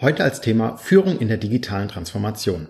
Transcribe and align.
Heute 0.00 0.24
als 0.24 0.40
Thema 0.40 0.78
Führung 0.78 1.18
in 1.18 1.28
der 1.28 1.36
digitalen 1.36 1.88
Transformation. 1.88 2.68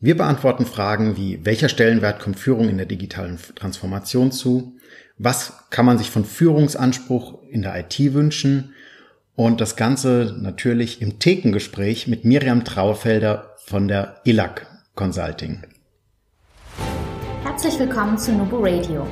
Wir 0.00 0.16
beantworten 0.16 0.64
Fragen 0.64 1.18
wie, 1.18 1.44
welcher 1.44 1.68
Stellenwert 1.68 2.20
kommt 2.20 2.38
Führung 2.38 2.70
in 2.70 2.78
der 2.78 2.86
digitalen 2.86 3.38
Transformation 3.54 4.32
zu? 4.32 4.78
Was 5.18 5.52
kann 5.68 5.84
man 5.84 5.98
sich 5.98 6.10
von 6.10 6.24
Führungsanspruch 6.24 7.42
in 7.50 7.60
der 7.60 7.78
IT 7.78 8.14
wünschen? 8.14 8.72
Und 9.34 9.60
das 9.60 9.76
Ganze 9.76 10.34
natürlich 10.40 11.02
im 11.02 11.18
Thekengespräch 11.18 12.08
mit 12.08 12.24
Miriam 12.24 12.64
Traufelder 12.64 13.54
von 13.66 13.86
der 13.86 14.22
ILAC 14.24 14.66
Consulting. 14.94 15.62
Herzlich 17.44 17.78
willkommen 17.78 18.16
zu 18.16 18.32
Nubo 18.32 18.56
Radio, 18.60 19.06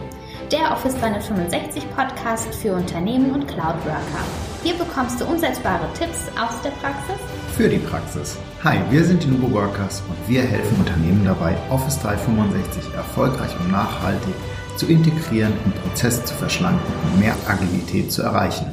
der 0.50 0.72
Office 0.72 0.94
365 0.94 1.84
Podcast 1.94 2.54
für 2.54 2.72
Unternehmen 2.72 3.32
und 3.32 3.46
Cloud 3.46 3.76
Worker. 3.84 4.49
Hier 4.62 4.74
bekommst 4.74 5.18
du 5.18 5.24
umsetzbare 5.24 5.90
Tipps 5.94 6.28
aus 6.38 6.60
der 6.60 6.68
Praxis. 6.70 7.16
Für 7.56 7.66
die 7.66 7.78
Praxis. 7.78 8.36
Hi, 8.62 8.78
wir 8.90 9.02
sind 9.04 9.24
die 9.24 9.28
Nubo 9.28 9.50
Workers 9.52 10.02
und 10.06 10.28
wir 10.28 10.42
helfen 10.42 10.76
Unternehmen 10.78 11.24
dabei, 11.24 11.56
Office 11.70 11.98
365 12.00 12.92
erfolgreich 12.94 13.50
und 13.58 13.72
nachhaltig 13.72 14.34
zu 14.76 14.86
integrieren, 14.86 15.54
im 15.64 15.72
Prozess 15.72 16.22
zu 16.26 16.34
verschlanken 16.34 16.92
und 17.04 17.20
mehr 17.20 17.34
Agilität 17.46 18.12
zu 18.12 18.20
erreichen. 18.20 18.66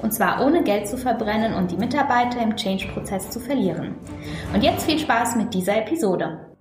Und 0.00 0.14
zwar 0.14 0.42
ohne 0.42 0.64
Geld 0.64 0.88
zu 0.88 0.96
verbrennen 0.96 1.52
und 1.52 1.70
die 1.70 1.76
Mitarbeiter 1.76 2.40
im 2.42 2.56
Change-Prozess 2.56 3.28
zu 3.28 3.38
verlieren. 3.38 3.96
Und 4.54 4.62
jetzt 4.62 4.86
viel 4.86 4.98
Spaß 4.98 5.36
mit 5.36 5.52
dieser 5.52 5.76
Episode. 5.76 6.54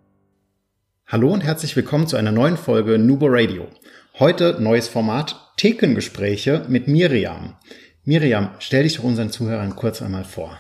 Hallo 1.08 1.32
und 1.32 1.42
herzlich 1.42 1.74
willkommen 1.78 2.08
zu 2.08 2.18
einer 2.18 2.34
neuen 2.34 2.58
Folge 2.58 2.98
Nubo 2.98 3.28
Radio. 3.30 3.68
Heute 4.20 4.58
neues 4.60 4.90
Format 4.90 5.54
Thekengespräche 5.56 6.66
mit 6.68 6.90
Miriam. 6.90 7.56
Miriam, 8.06 8.50
stell 8.60 8.84
dich 8.84 8.98
doch 8.98 9.06
unseren 9.06 9.30
Zuhörern 9.30 9.78
kurz 9.78 10.02
einmal 10.02 10.26
vor. 10.26 10.58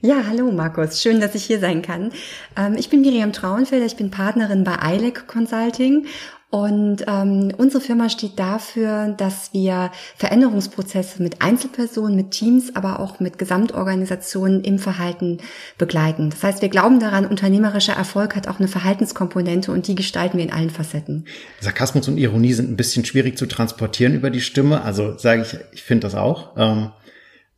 Ja, 0.00 0.26
hallo 0.28 0.52
Markus, 0.52 1.02
schön, 1.02 1.20
dass 1.20 1.34
ich 1.34 1.44
hier 1.44 1.58
sein 1.58 1.82
kann. 1.82 2.12
Ähm, 2.56 2.76
ich 2.78 2.88
bin 2.88 3.00
Miriam 3.00 3.32
Traunfelder, 3.32 3.84
ich 3.84 3.96
bin 3.96 4.12
Partnerin 4.12 4.62
bei 4.62 4.76
ILEC 4.94 5.26
Consulting 5.26 6.06
und 6.54 6.98
ähm, 7.08 7.52
unsere 7.58 7.82
Firma 7.82 8.08
steht 8.08 8.38
dafür, 8.38 9.08
dass 9.18 9.52
wir 9.52 9.90
Veränderungsprozesse 10.14 11.20
mit 11.20 11.42
Einzelpersonen, 11.42 12.14
mit 12.14 12.30
Teams, 12.30 12.76
aber 12.76 13.00
auch 13.00 13.18
mit 13.18 13.38
Gesamtorganisationen 13.38 14.62
im 14.62 14.78
Verhalten 14.78 15.38
begleiten. 15.78 16.30
Das 16.30 16.44
heißt, 16.44 16.62
wir 16.62 16.68
glauben 16.68 17.00
daran, 17.00 17.26
unternehmerischer 17.26 17.94
Erfolg 17.94 18.36
hat 18.36 18.46
auch 18.46 18.60
eine 18.60 18.68
Verhaltenskomponente 18.68 19.72
und 19.72 19.88
die 19.88 19.96
gestalten 19.96 20.38
wir 20.38 20.44
in 20.44 20.52
allen 20.52 20.70
Facetten. 20.70 21.24
Sarkasmus 21.58 22.06
und 22.06 22.18
Ironie 22.18 22.52
sind 22.52 22.70
ein 22.70 22.76
bisschen 22.76 23.04
schwierig 23.04 23.36
zu 23.36 23.46
transportieren 23.46 24.14
über 24.14 24.30
die 24.30 24.40
Stimme. 24.40 24.82
Also 24.82 25.18
sage 25.18 25.42
ich, 25.42 25.58
ich 25.72 25.82
finde 25.82 26.06
das 26.06 26.14
auch. 26.14 26.56
Ähm, 26.56 26.92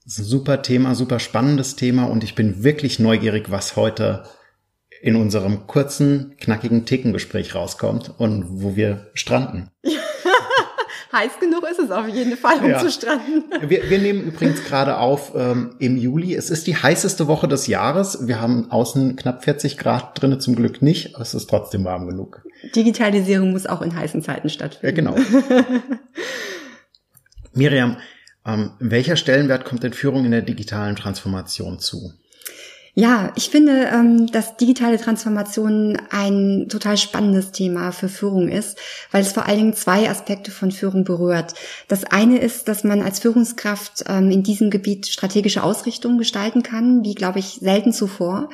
das 0.06 0.14
ist 0.14 0.20
ein 0.20 0.24
super 0.24 0.62
Thema, 0.62 0.94
super 0.94 1.18
spannendes 1.18 1.76
Thema 1.76 2.04
und 2.04 2.24
ich 2.24 2.34
bin 2.34 2.64
wirklich 2.64 2.98
neugierig, 2.98 3.50
was 3.50 3.76
heute 3.76 4.22
in 5.02 5.16
unserem 5.16 5.66
kurzen, 5.66 6.36
knackigen 6.40 6.84
Tickengespräch 6.84 7.54
rauskommt 7.54 8.12
und 8.18 8.44
wo 8.62 8.76
wir 8.76 9.10
stranden. 9.14 9.70
Heiß 11.12 11.38
genug 11.40 11.62
ist 11.70 11.78
es 11.78 11.90
auf 11.90 12.08
jeden 12.08 12.36
Fall, 12.36 12.58
um 12.60 12.70
ja. 12.70 12.78
zu 12.78 12.90
stranden. 12.90 13.44
Wir, 13.68 13.88
wir 13.88 13.98
nehmen 13.98 14.22
übrigens 14.24 14.64
gerade 14.64 14.98
auf 14.98 15.32
ähm, 15.34 15.76
im 15.78 15.96
Juli. 15.96 16.34
Es 16.34 16.50
ist 16.50 16.66
die 16.66 16.76
heißeste 16.76 17.26
Woche 17.26 17.48
des 17.48 17.68
Jahres. 17.68 18.26
Wir 18.26 18.40
haben 18.40 18.70
außen 18.70 19.16
knapp 19.16 19.44
40 19.44 19.78
Grad 19.78 20.20
drinnen 20.20 20.40
zum 20.40 20.56
Glück 20.56 20.82
nicht, 20.82 21.14
aber 21.14 21.22
es 21.22 21.32
ist 21.32 21.48
trotzdem 21.48 21.84
warm 21.84 22.06
genug. 22.06 22.44
Digitalisierung 22.74 23.52
muss 23.52 23.66
auch 23.66 23.82
in 23.82 23.96
heißen 23.96 24.22
Zeiten 24.22 24.50
stattfinden. 24.50 24.86
Ja, 24.86 24.92
genau. 24.92 25.16
Miriam, 27.54 27.96
ähm, 28.44 28.72
welcher 28.78 29.16
Stellenwert 29.16 29.64
kommt 29.64 29.82
denn 29.82 29.92
Führung 29.92 30.24
in 30.24 30.32
der 30.32 30.42
digitalen 30.42 30.96
Transformation 30.96 31.78
zu? 31.78 32.12
Ja, 32.98 33.30
ich 33.36 33.50
finde, 33.50 33.90
ähm, 33.92 34.26
dass 34.28 34.56
digitale 34.56 34.98
Transformation 34.98 35.98
ein 36.08 36.66
total 36.70 36.96
spannendes 36.96 37.52
Thema 37.52 37.92
für 37.92 38.08
Führung 38.08 38.48
ist, 38.48 38.78
weil 39.10 39.20
es 39.20 39.34
vor 39.34 39.44
allen 39.44 39.58
Dingen 39.58 39.74
zwei 39.74 40.08
Aspekte 40.08 40.50
von 40.50 40.72
Führung 40.72 41.04
berührt. 41.04 41.52
Das 41.88 42.04
eine 42.04 42.38
ist, 42.38 42.68
dass 42.68 42.84
man 42.84 43.02
als 43.02 43.18
Führungskraft 43.18 44.04
ähm, 44.08 44.30
in 44.30 44.42
diesem 44.42 44.70
Gebiet 44.70 45.08
strategische 45.08 45.62
Ausrichtungen 45.62 46.16
gestalten 46.16 46.62
kann, 46.62 47.04
wie, 47.04 47.14
glaube 47.14 47.38
ich, 47.38 47.58
selten 47.60 47.92
zuvor. 47.92 48.48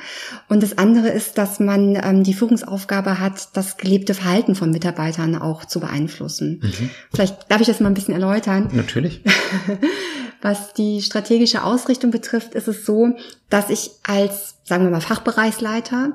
Und 0.49 0.61
das 0.61 0.77
andere 0.77 1.07
ist, 1.07 1.37
dass 1.37 1.61
man 1.61 1.95
ähm, 2.03 2.23
die 2.25 2.33
Führungsaufgabe 2.33 3.21
hat, 3.21 3.47
das 3.53 3.77
gelebte 3.77 4.13
Verhalten 4.13 4.55
von 4.55 4.71
Mitarbeitern 4.71 5.37
auch 5.37 5.63
zu 5.63 5.79
beeinflussen. 5.79 6.59
Mhm. 6.61 6.89
Vielleicht 7.13 7.49
darf 7.49 7.61
ich 7.61 7.67
das 7.67 7.79
mal 7.79 7.87
ein 7.87 7.93
bisschen 7.93 8.13
erläutern. 8.13 8.69
Natürlich. 8.73 9.21
Was 10.43 10.73
die 10.73 11.01
strategische 11.01 11.63
Ausrichtung 11.63 12.11
betrifft, 12.11 12.53
ist 12.53 12.67
es 12.67 12.85
so, 12.85 13.15
dass 13.49 13.69
ich 13.69 13.91
als, 14.03 14.57
sagen 14.65 14.83
wir 14.83 14.91
mal, 14.91 14.99
Fachbereichsleiter 14.99 16.11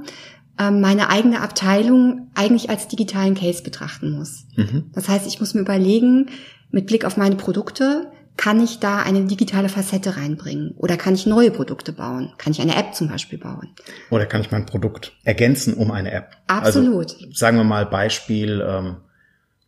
ähm, 0.61 0.83
meine 0.83 1.09
eigene 1.09 1.41
Abteilung 1.41 2.31
eigentlich 2.35 2.69
als 2.69 2.89
digitalen 2.89 3.35
Case 3.35 3.63
betrachten 3.63 4.11
muss. 4.11 4.45
Mhm. 4.55 4.91
Das 4.93 5.09
heißt, 5.09 5.27
ich 5.27 5.41
muss 5.41 5.55
mir 5.55 5.63
überlegen, 5.63 6.29
mit 6.71 6.87
Blick 6.87 7.07
auf 7.07 7.17
meine 7.17 7.37
Produkte, 7.37 8.13
kann 8.37 8.63
ich 8.63 8.81
da 8.81 8.99
eine 9.03 9.25
digitale 9.25 9.71
Facette 9.71 10.19
reinbringen? 10.19 10.75
Oder 10.77 10.99
kann 10.99 11.15
ich 11.15 11.27
neue 11.27 11.51
Produkte 11.51 11.95
bauen? 11.95 12.35
Kann 12.37 12.53
ich 12.53 12.61
eine 12.61 12.77
App 12.77 12.95
zum 12.95 13.09
Beispiel 13.09 13.39
bauen? 13.39 13.71
Oder 14.11 14.27
kann 14.27 14.43
ich 14.43 14.51
mein 14.51 14.67
Produkt 14.67 15.13
ergänzen 15.25 15.73
um 15.73 15.91
eine 15.91 16.13
App? 16.13 16.37
Absolut. 16.49 17.15
Also, 17.15 17.27
sagen 17.33 17.57
wir 17.57 17.65
mal 17.65 17.87
Beispiel, 17.87 18.63
ähm, 18.65 18.99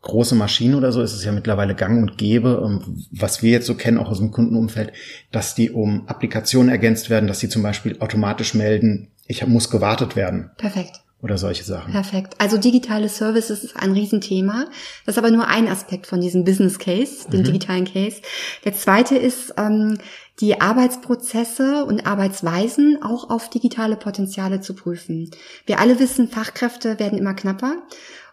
große 0.03 0.35
Maschinen 0.35 0.75
oder 0.75 0.93
so 0.93 1.03
ist 1.03 1.13
es 1.13 1.25
ja 1.25 1.33
mittlerweile 1.33 1.75
gang 1.75 2.03
und 2.03 2.17
gäbe, 2.17 2.63
ähm, 2.65 3.05
was 3.11 3.43
wir 3.43 3.51
jetzt 3.51 3.67
so 3.67 3.75
kennen, 3.75 3.99
auch 3.99 4.11
aus 4.11 4.19
dem 4.19 4.31
Kundenumfeld, 4.31 4.93
dass 5.31 5.55
die 5.55 5.71
um 5.71 6.09
Applikationen 6.09 6.71
ergänzt 6.71 7.11
werden, 7.11 7.27
dass 7.27 7.41
sie 7.41 7.49
zum 7.49 7.63
Beispiel 7.63 7.97
automatisch 8.01 8.55
melden, 8.55 9.09
ich 9.27 9.47
muss 9.47 9.71
gewartet 9.71 10.17
werden. 10.17 10.51
Perfekt. 10.57 11.01
Oder 11.23 11.37
solche 11.37 11.65
Sachen. 11.65 11.93
Perfekt. 11.93 12.35
Also 12.39 12.57
digitale 12.57 13.11
Services 13.11 13.63
ist 13.63 13.77
ein 13.77 13.93
Riesenthema. 13.93 14.65
Das 15.05 15.17
ist 15.17 15.19
aber 15.19 15.31
nur 15.31 15.49
ein 15.49 15.69
Aspekt 15.69 16.07
von 16.07 16.23
diesem 16.23 16.45
Business 16.45 16.79
Case, 16.79 17.29
dem 17.31 17.41
mhm. 17.41 17.45
digitalen 17.45 17.85
Case. 17.85 18.23
Der 18.65 18.73
zweite 18.73 19.19
ist, 19.19 19.53
ähm, 19.59 19.99
die 20.41 20.59
Arbeitsprozesse 20.61 21.85
und 21.85 22.07
Arbeitsweisen 22.07 23.03
auch 23.03 23.29
auf 23.29 23.51
digitale 23.51 23.97
Potenziale 23.97 24.63
zu 24.63 24.75
prüfen. 24.75 25.31
Wir 25.67 25.79
alle 25.79 25.99
wissen, 25.99 26.29
Fachkräfte 26.29 26.99
werden 26.99 27.19
immer 27.19 27.35
knapper. 27.35 27.75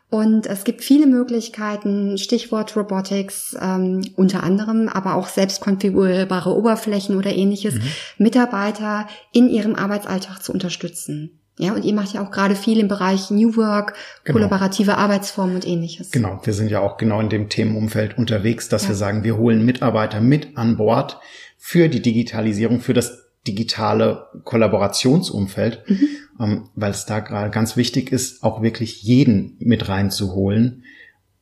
Und 0.09 0.47
es 0.47 0.63
gibt 0.63 0.83
viele 0.83 1.05
Möglichkeiten, 1.05 2.17
Stichwort 2.17 2.77
Robotics 2.77 3.57
ähm, 3.61 4.01
unter 4.15 4.41
anderem, 4.43 4.87
aber 4.87 5.15
auch 5.15 5.27
selbst 5.27 5.59
konfigurierbare 5.59 6.55
Oberflächen 6.55 7.17
oder 7.17 7.35
ähnliches, 7.35 7.75
mhm. 7.75 7.83
Mitarbeiter 8.17 9.07
in 9.33 9.49
ihrem 9.49 9.75
Arbeitsalltag 9.75 10.41
zu 10.41 10.53
unterstützen. 10.53 11.41
Ja, 11.59 11.73
und 11.73 11.83
ihr 11.83 11.93
macht 11.93 12.13
ja 12.13 12.23
auch 12.23 12.31
gerade 12.31 12.55
viel 12.55 12.79
im 12.79 12.87
Bereich 12.87 13.31
New 13.31 13.57
Work, 13.57 13.95
genau. 14.23 14.37
kollaborative 14.37 14.97
Arbeitsformen 14.97 15.55
und 15.55 15.67
ähnliches. 15.67 16.11
Genau, 16.11 16.39
wir 16.43 16.53
sind 16.53 16.69
ja 16.69 16.81
auch 16.81 16.97
genau 16.97 17.19
in 17.19 17.29
dem 17.29 17.49
Themenumfeld 17.49 18.17
unterwegs, 18.17 18.69
dass 18.69 18.83
ja. 18.83 18.89
wir 18.89 18.95
sagen, 18.95 19.23
wir 19.23 19.37
holen 19.37 19.65
Mitarbeiter 19.65 20.21
mit 20.21 20.55
an 20.55 20.77
Bord 20.77 21.19
für 21.57 21.89
die 21.89 22.01
Digitalisierung, 22.01 22.79
für 22.79 22.93
das 22.93 23.26
digitale 23.47 24.27
Kollaborationsumfeld, 24.43 25.83
mhm. 25.87 26.07
ähm, 26.39 26.69
weil 26.75 26.91
es 26.91 27.05
da 27.05 27.19
gerade 27.19 27.49
ganz 27.49 27.77
wichtig 27.77 28.11
ist, 28.11 28.43
auch 28.43 28.61
wirklich 28.61 29.03
jeden 29.03 29.55
mit 29.59 29.87
reinzuholen, 29.87 30.83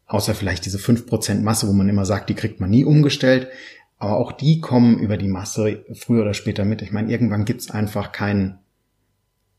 außer 0.08 0.36
vielleicht 0.36 0.66
diese 0.66 0.80
fünf 0.80 1.08
Prozent 1.08 1.44
Masse, 1.44 1.68
wo 1.68 1.74
man 1.74 1.90
immer 1.90 2.06
sagt, 2.06 2.30
die 2.30 2.36
kriegt 2.36 2.60
man 2.60 2.70
nie 2.70 2.86
umgestellt, 2.86 3.48
aber 3.98 4.18
auch 4.18 4.32
die 4.32 4.60
kommen 4.60 5.00
über 5.00 5.18
die 5.18 5.28
Masse 5.28 5.84
früher 5.94 6.22
oder 6.22 6.34
später 6.34 6.66
mit. 6.66 6.82
Ich 6.82 6.92
meine, 6.92 7.12
irgendwann 7.12 7.46
gibt 7.46 7.62
es 7.62 7.72
einfach 7.72 8.12
keinen, 8.12 8.60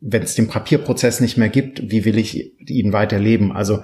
wenn 0.01 0.23
es 0.23 0.35
den 0.35 0.49
Papierprozess 0.49 1.21
nicht 1.21 1.37
mehr 1.37 1.49
gibt, 1.49 1.91
wie 1.91 2.05
will 2.05 2.19
ich 2.19 2.53
ihn 2.71 2.93
weiterleben? 2.93 3.53
Also 3.53 3.83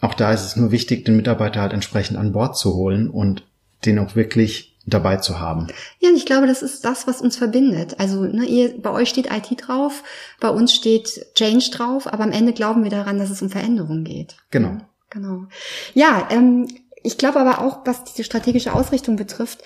auch 0.00 0.14
da 0.14 0.32
ist 0.32 0.44
es 0.44 0.56
nur 0.56 0.70
wichtig, 0.70 1.04
den 1.04 1.16
Mitarbeiter 1.16 1.60
halt 1.60 1.72
entsprechend 1.72 2.18
an 2.18 2.32
Bord 2.32 2.56
zu 2.56 2.74
holen 2.74 3.08
und 3.08 3.46
den 3.84 3.98
auch 3.98 4.14
wirklich 4.14 4.75
dabei 4.86 5.16
zu 5.16 5.40
haben. 5.40 5.66
Ja, 5.98 6.08
und 6.08 6.16
ich 6.16 6.26
glaube, 6.26 6.46
das 6.46 6.62
ist 6.62 6.84
das, 6.84 7.06
was 7.06 7.20
uns 7.20 7.36
verbindet. 7.36 7.98
Also 7.98 8.22
ne, 8.22 8.44
ihr, 8.44 8.80
bei 8.80 8.90
euch 8.90 9.08
steht 9.08 9.28
IT 9.30 9.48
drauf, 9.66 10.02
bei 10.40 10.48
uns 10.48 10.72
steht 10.72 11.26
Change 11.34 11.70
drauf, 11.72 12.06
aber 12.06 12.24
am 12.24 12.32
Ende 12.32 12.52
glauben 12.52 12.84
wir 12.84 12.90
daran, 12.90 13.18
dass 13.18 13.30
es 13.30 13.42
um 13.42 13.50
Veränderung 13.50 14.04
geht. 14.04 14.36
Genau. 14.50 14.78
Genau. 15.10 15.46
Ja, 15.94 16.28
ähm, 16.30 16.68
ich 17.02 17.18
glaube 17.18 17.40
aber 17.40 17.60
auch, 17.60 17.80
was 17.84 18.04
diese 18.04 18.24
strategische 18.24 18.72
Ausrichtung 18.72 19.16
betrifft, 19.16 19.62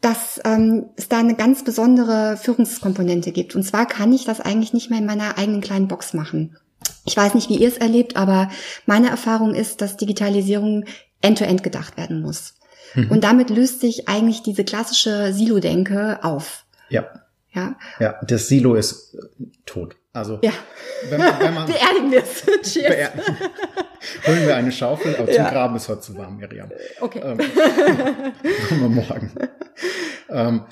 dass 0.00 0.40
ähm, 0.44 0.86
es 0.96 1.08
da 1.08 1.18
eine 1.18 1.34
ganz 1.34 1.64
besondere 1.64 2.36
Führungskomponente 2.36 3.32
gibt. 3.32 3.54
Und 3.54 3.62
zwar 3.62 3.86
kann 3.86 4.12
ich 4.12 4.24
das 4.24 4.40
eigentlich 4.40 4.72
nicht 4.72 4.90
mehr 4.90 4.98
in 4.98 5.06
meiner 5.06 5.38
eigenen 5.38 5.60
kleinen 5.60 5.88
Box 5.88 6.12
machen. 6.12 6.56
Ich 7.04 7.16
weiß 7.16 7.34
nicht, 7.34 7.48
wie 7.48 7.56
ihr 7.56 7.68
es 7.68 7.76
erlebt, 7.76 8.16
aber 8.16 8.50
meine 8.86 9.08
Erfahrung 9.08 9.54
ist, 9.54 9.80
dass 9.80 9.96
Digitalisierung 9.96 10.84
end-to-end 11.20 11.60
-end 11.60 11.62
gedacht 11.62 11.96
werden 11.96 12.20
muss. 12.20 12.54
Mhm. 12.94 13.10
Und 13.10 13.24
damit 13.24 13.50
löst 13.50 13.80
sich 13.80 14.08
eigentlich 14.08 14.42
diese 14.42 14.64
klassische 14.64 15.32
Silo-Denke 15.32 16.20
auf. 16.22 16.64
Ja. 16.88 17.06
Ja. 17.54 17.76
Ja, 17.98 18.14
das 18.22 18.48
Silo 18.48 18.74
ist 18.74 19.14
äh, 19.14 19.44
tot. 19.66 19.96
Also, 20.14 20.38
ja. 20.42 20.52
wenn 21.08 21.18
man, 21.18 21.40
wenn 21.40 21.54
man 21.54 21.66
beerdigen 21.66 22.10
wir 22.10 22.22
es. 22.22 22.44
Cheers. 22.72 23.10
Holen 24.26 24.46
wir 24.46 24.56
eine 24.56 24.72
Schaufel, 24.72 25.16
aber 25.16 25.30
zum 25.30 25.44
Graben 25.44 25.76
ist 25.76 25.88
heute 25.88 26.00
zu 26.00 26.16
warm, 26.16 26.36
Miriam. 26.36 26.70
Okay. 27.00 27.20
Ähm, 27.24 27.38
wir 28.70 28.88
morgen. 28.88 29.32
Ähm, 30.28 30.62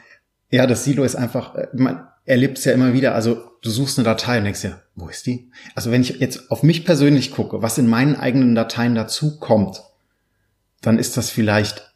ja, 0.51 0.67
das 0.67 0.85
Silo 0.85 1.05
ist 1.05 1.17
einfach, 1.17 1.55
äh, 1.55 1.69
man, 1.73 2.09
erlebst 2.25 2.65
ja 2.65 2.73
immer 2.73 2.93
wieder, 2.93 3.15
also 3.15 3.43
du 3.63 3.71
suchst 3.71 3.99
eine 3.99 4.05
Datei 4.05 4.39
und 4.39 4.45
denkst 4.45 4.63
dir, 4.63 4.83
wo 4.95 5.09
ist 5.09 5.27
die? 5.27 5.51
Also 5.75 5.91
wenn 5.91 6.03
ich 6.03 6.21
jetzt 6.21 6.51
auf 6.51 6.63
mich 6.63 6.85
persönlich 6.85 7.33
gucke, 7.33 7.63
was 7.63 7.79
in 7.79 7.89
meinen 7.89 8.17
eigenen 8.17 8.55
Dateien 8.55 8.95
dazu 8.95 9.39
kommt, 9.39 9.83
dann 10.81 10.99
ist 10.99 11.17
das 11.17 11.31
vielleicht 11.31 11.90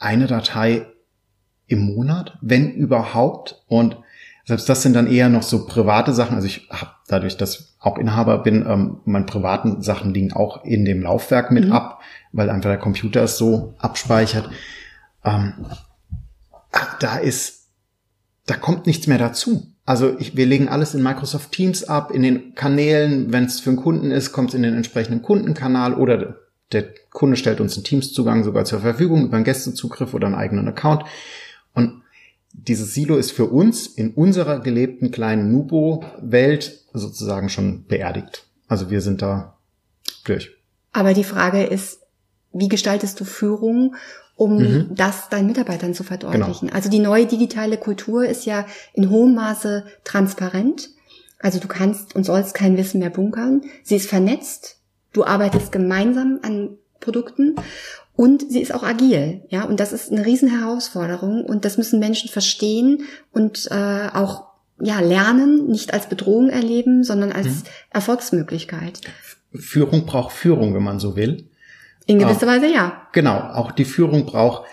eine 0.00 0.26
Datei 0.26 0.86
im 1.66 1.94
Monat, 1.94 2.36
wenn 2.40 2.72
überhaupt. 2.72 3.62
Und 3.68 3.96
selbst 4.44 4.68
das 4.68 4.82
sind 4.82 4.94
dann 4.94 5.06
eher 5.06 5.28
noch 5.28 5.44
so 5.44 5.66
private 5.66 6.12
Sachen. 6.12 6.34
Also 6.34 6.48
ich 6.48 6.68
habe 6.70 6.90
dadurch, 7.06 7.36
dass 7.36 7.60
ich 7.60 7.66
auch 7.78 7.96
Inhaber 7.96 8.38
bin, 8.38 8.66
ähm, 8.66 9.00
meine 9.04 9.26
privaten 9.26 9.82
Sachen 9.82 10.12
liegen 10.12 10.32
auch 10.32 10.64
in 10.64 10.84
dem 10.84 11.02
Laufwerk 11.02 11.52
mit 11.52 11.66
mhm. 11.66 11.72
ab, 11.72 12.00
weil 12.32 12.50
einfach 12.50 12.70
der 12.70 12.78
Computer 12.78 13.22
es 13.22 13.38
so 13.38 13.74
abspeichert. 13.78 14.50
Ähm, 15.24 15.66
da 17.00 17.16
ist, 17.16 17.68
da 18.46 18.56
kommt 18.56 18.86
nichts 18.86 19.06
mehr 19.06 19.18
dazu. 19.18 19.66
Also 19.86 20.16
ich, 20.18 20.36
wir 20.36 20.46
legen 20.46 20.68
alles 20.68 20.94
in 20.94 21.02
Microsoft 21.02 21.52
Teams 21.52 21.84
ab, 21.84 22.10
in 22.10 22.22
den 22.22 22.54
Kanälen. 22.54 23.32
Wenn 23.32 23.44
es 23.44 23.60
für 23.60 23.70
einen 23.70 23.78
Kunden 23.78 24.10
ist, 24.10 24.32
kommt 24.32 24.50
es 24.50 24.54
in 24.54 24.62
den 24.62 24.74
entsprechenden 24.74 25.22
Kundenkanal 25.22 25.94
oder 25.94 26.36
der 26.72 26.94
Kunde 27.10 27.36
stellt 27.36 27.60
uns 27.60 27.74
einen 27.76 27.84
Teams-Zugang 27.84 28.44
sogar 28.44 28.64
zur 28.64 28.80
Verfügung 28.80 29.24
über 29.24 29.36
einen 29.36 29.44
Gästezugriff 29.44 30.14
oder 30.14 30.26
einen 30.26 30.36
eigenen 30.36 30.68
Account. 30.68 31.04
Und 31.74 32.02
dieses 32.52 32.94
Silo 32.94 33.16
ist 33.16 33.32
für 33.32 33.46
uns 33.46 33.86
in 33.86 34.12
unserer 34.12 34.60
gelebten 34.60 35.10
kleinen 35.10 35.52
Nubo-Welt 35.52 36.84
sozusagen 36.92 37.48
schon 37.48 37.86
beerdigt. 37.86 38.46
Also 38.68 38.90
wir 38.90 39.00
sind 39.00 39.22
da 39.22 39.56
durch. 40.24 40.50
Aber 40.92 41.14
die 41.14 41.24
Frage 41.24 41.64
ist, 41.64 42.00
wie 42.52 42.68
gestaltest 42.68 43.18
du 43.20 43.24
Führung, 43.24 43.94
um 44.34 44.58
mhm. 44.58 44.90
das 44.94 45.28
deinen 45.28 45.46
Mitarbeitern 45.46 45.94
zu 45.94 46.02
verdeutlichen? 46.02 46.68
Genau. 46.68 46.74
Also 46.74 46.90
die 46.90 46.98
neue 46.98 47.26
digitale 47.26 47.76
Kultur 47.76 48.26
ist 48.26 48.46
ja 48.46 48.66
in 48.92 49.10
hohem 49.10 49.34
Maße 49.34 49.84
transparent. 50.02 50.90
Also 51.38 51.58
du 51.58 51.68
kannst 51.68 52.14
und 52.16 52.24
sollst 52.24 52.54
kein 52.54 52.76
Wissen 52.76 52.98
mehr 52.98 53.10
bunkern. 53.10 53.62
Sie 53.82 53.96
ist 53.96 54.08
vernetzt. 54.08 54.79
Du 55.12 55.24
arbeitest 55.24 55.72
gemeinsam 55.72 56.40
an 56.42 56.70
Produkten 57.00 57.56
und 58.14 58.50
sie 58.50 58.60
ist 58.60 58.74
auch 58.74 58.82
agil, 58.82 59.42
ja, 59.48 59.64
und 59.64 59.80
das 59.80 59.92
ist 59.92 60.12
eine 60.12 60.26
Riesenherausforderung 60.26 61.44
und 61.44 61.64
das 61.64 61.78
müssen 61.78 61.98
Menschen 61.98 62.28
verstehen 62.28 63.04
und 63.32 63.68
äh, 63.70 64.08
auch 64.12 64.48
ja 64.80 65.00
lernen, 65.00 65.66
nicht 65.66 65.94
als 65.94 66.08
Bedrohung 66.08 66.48
erleben, 66.50 67.04
sondern 67.04 67.32
als 67.32 67.46
mhm. 67.46 67.62
Erfolgsmöglichkeit. 67.90 69.00
Führung 69.54 70.06
braucht 70.06 70.32
Führung, 70.32 70.74
wenn 70.74 70.82
man 70.82 71.00
so 71.00 71.16
will. 71.16 71.48
In 72.06 72.18
gewisser 72.18 72.46
Weise 72.46 72.66
ja. 72.66 73.06
Genau, 73.12 73.38
auch 73.38 73.72
die 73.72 73.84
Führung 73.84 74.26
braucht 74.26 74.64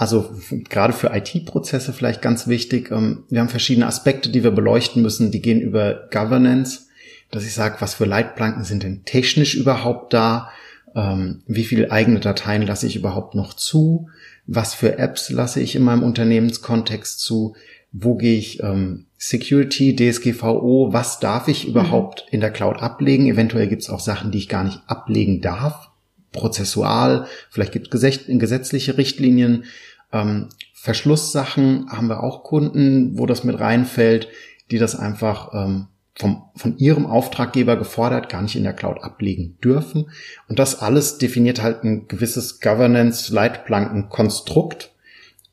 also 0.00 0.30
gerade 0.70 0.94
für 0.94 1.14
IT-Prozesse 1.14 1.92
vielleicht 1.92 2.22
ganz 2.22 2.48
wichtig. 2.48 2.90
Ähm, 2.90 3.24
wir 3.28 3.40
haben 3.40 3.50
verschiedene 3.50 3.86
Aspekte, 3.86 4.30
die 4.30 4.42
wir 4.42 4.50
beleuchten 4.50 5.02
müssen. 5.02 5.30
Die 5.30 5.42
gehen 5.42 5.60
über 5.60 6.08
Governance, 6.10 6.86
dass 7.30 7.44
ich 7.44 7.54
sage, 7.54 7.76
was 7.80 7.94
für 7.94 8.04
Leitplanken 8.04 8.64
sind 8.64 8.82
denn 8.82 9.04
technisch 9.04 9.54
überhaupt 9.54 10.12
da? 10.12 10.50
ähm, 10.94 11.42
wie 11.46 11.64
viele 11.64 11.90
eigene 11.90 12.20
Dateien 12.20 12.62
lasse 12.62 12.86
ich 12.86 12.96
überhaupt 12.96 13.34
noch 13.34 13.54
zu, 13.54 14.08
was 14.46 14.74
für 14.74 14.98
Apps 14.98 15.30
lasse 15.30 15.60
ich 15.60 15.76
in 15.76 15.82
meinem 15.82 16.02
Unternehmenskontext 16.02 17.20
zu, 17.20 17.54
wo 17.92 18.16
gehe 18.16 18.38
ich 18.38 18.62
ähm, 18.62 19.06
Security, 19.18 19.94
DSGVO, 19.94 20.92
was 20.92 21.20
darf 21.20 21.48
ich 21.48 21.68
überhaupt 21.68 22.24
mhm. 22.26 22.34
in 22.34 22.40
der 22.40 22.50
Cloud 22.50 22.80
ablegen? 22.80 23.26
Eventuell 23.26 23.68
gibt 23.68 23.82
es 23.82 23.90
auch 23.90 24.00
Sachen, 24.00 24.30
die 24.30 24.38
ich 24.38 24.48
gar 24.48 24.64
nicht 24.64 24.80
ablegen 24.86 25.40
darf, 25.40 25.90
prozessual, 26.32 27.26
vielleicht 27.50 27.72
gibt 27.72 27.92
es 27.94 28.20
gesetzliche 28.26 28.96
Richtlinien, 28.96 29.64
ähm, 30.12 30.48
Verschlusssachen 30.72 31.90
haben 31.90 32.08
wir 32.08 32.22
auch 32.22 32.42
Kunden, 32.42 33.18
wo 33.18 33.26
das 33.26 33.44
mit 33.44 33.60
reinfällt, 33.60 34.28
die 34.70 34.78
das 34.78 34.96
einfach 34.96 35.52
ähm, 35.52 35.88
vom, 36.14 36.44
von 36.54 36.78
ihrem 36.78 37.04
Auftraggeber 37.06 37.76
gefordert, 37.76 38.28
gar 38.28 38.42
nicht 38.42 38.56
in 38.56 38.64
der 38.64 38.74
Cloud 38.74 39.02
ablegen 39.02 39.56
dürfen. 39.62 40.10
Und 40.48 40.58
das 40.58 40.80
alles 40.80 41.18
definiert 41.18 41.62
halt 41.62 41.84
ein 41.84 42.08
gewisses 42.08 42.60
Governance-Leitplanken-Konstrukt, 42.60 44.90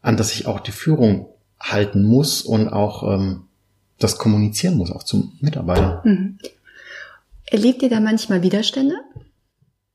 an 0.01 0.17
das 0.17 0.29
sich 0.29 0.47
auch 0.47 0.59
die 0.59 0.71
Führung 0.71 1.27
halten 1.59 2.03
muss 2.03 2.41
und 2.41 2.69
auch 2.69 3.03
ähm, 3.03 3.43
das 3.99 4.17
kommunizieren 4.17 4.77
muss, 4.77 4.91
auch 4.91 5.03
zum 5.03 5.33
Mitarbeiter. 5.39 6.01
Mhm. 6.03 6.39
Erlebt 7.45 7.81
ihr 7.81 7.89
da 7.89 7.99
manchmal 7.99 8.43
Widerstände? 8.43 8.95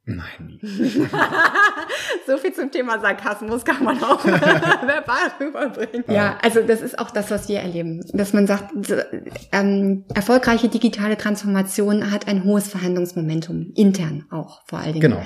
Nein. 0.04 0.58
so 2.26 2.37
viel 2.37 2.52
zum 2.52 2.72
Thema 2.72 2.99
Sarkasmus 2.99 3.64
kann 3.64 3.84
man 3.84 4.02
auch 4.02 4.25
verbal 4.25 5.31
rüberbringen. 5.38 6.04
Ja, 6.08 6.38
also 6.43 6.60
das 6.60 6.82
ist 6.82 6.99
auch 6.99 7.10
das, 7.10 7.31
was 7.31 7.49
wir 7.49 7.60
erleben. 7.60 8.04
Dass 8.12 8.32
man 8.32 8.49
sagt, 8.49 8.72
ähm, 9.52 10.04
erfolgreiche 10.12 10.69
digitale 10.69 11.16
Transformation 11.16 12.10
hat 12.10 12.26
ein 12.26 12.43
hohes 12.43 12.66
Verhandlungsmomentum, 12.66 13.72
intern 13.76 14.26
auch 14.31 14.62
vor 14.66 14.81
allen 14.81 14.94
Dingen. 14.94 15.12
Genau. 15.12 15.22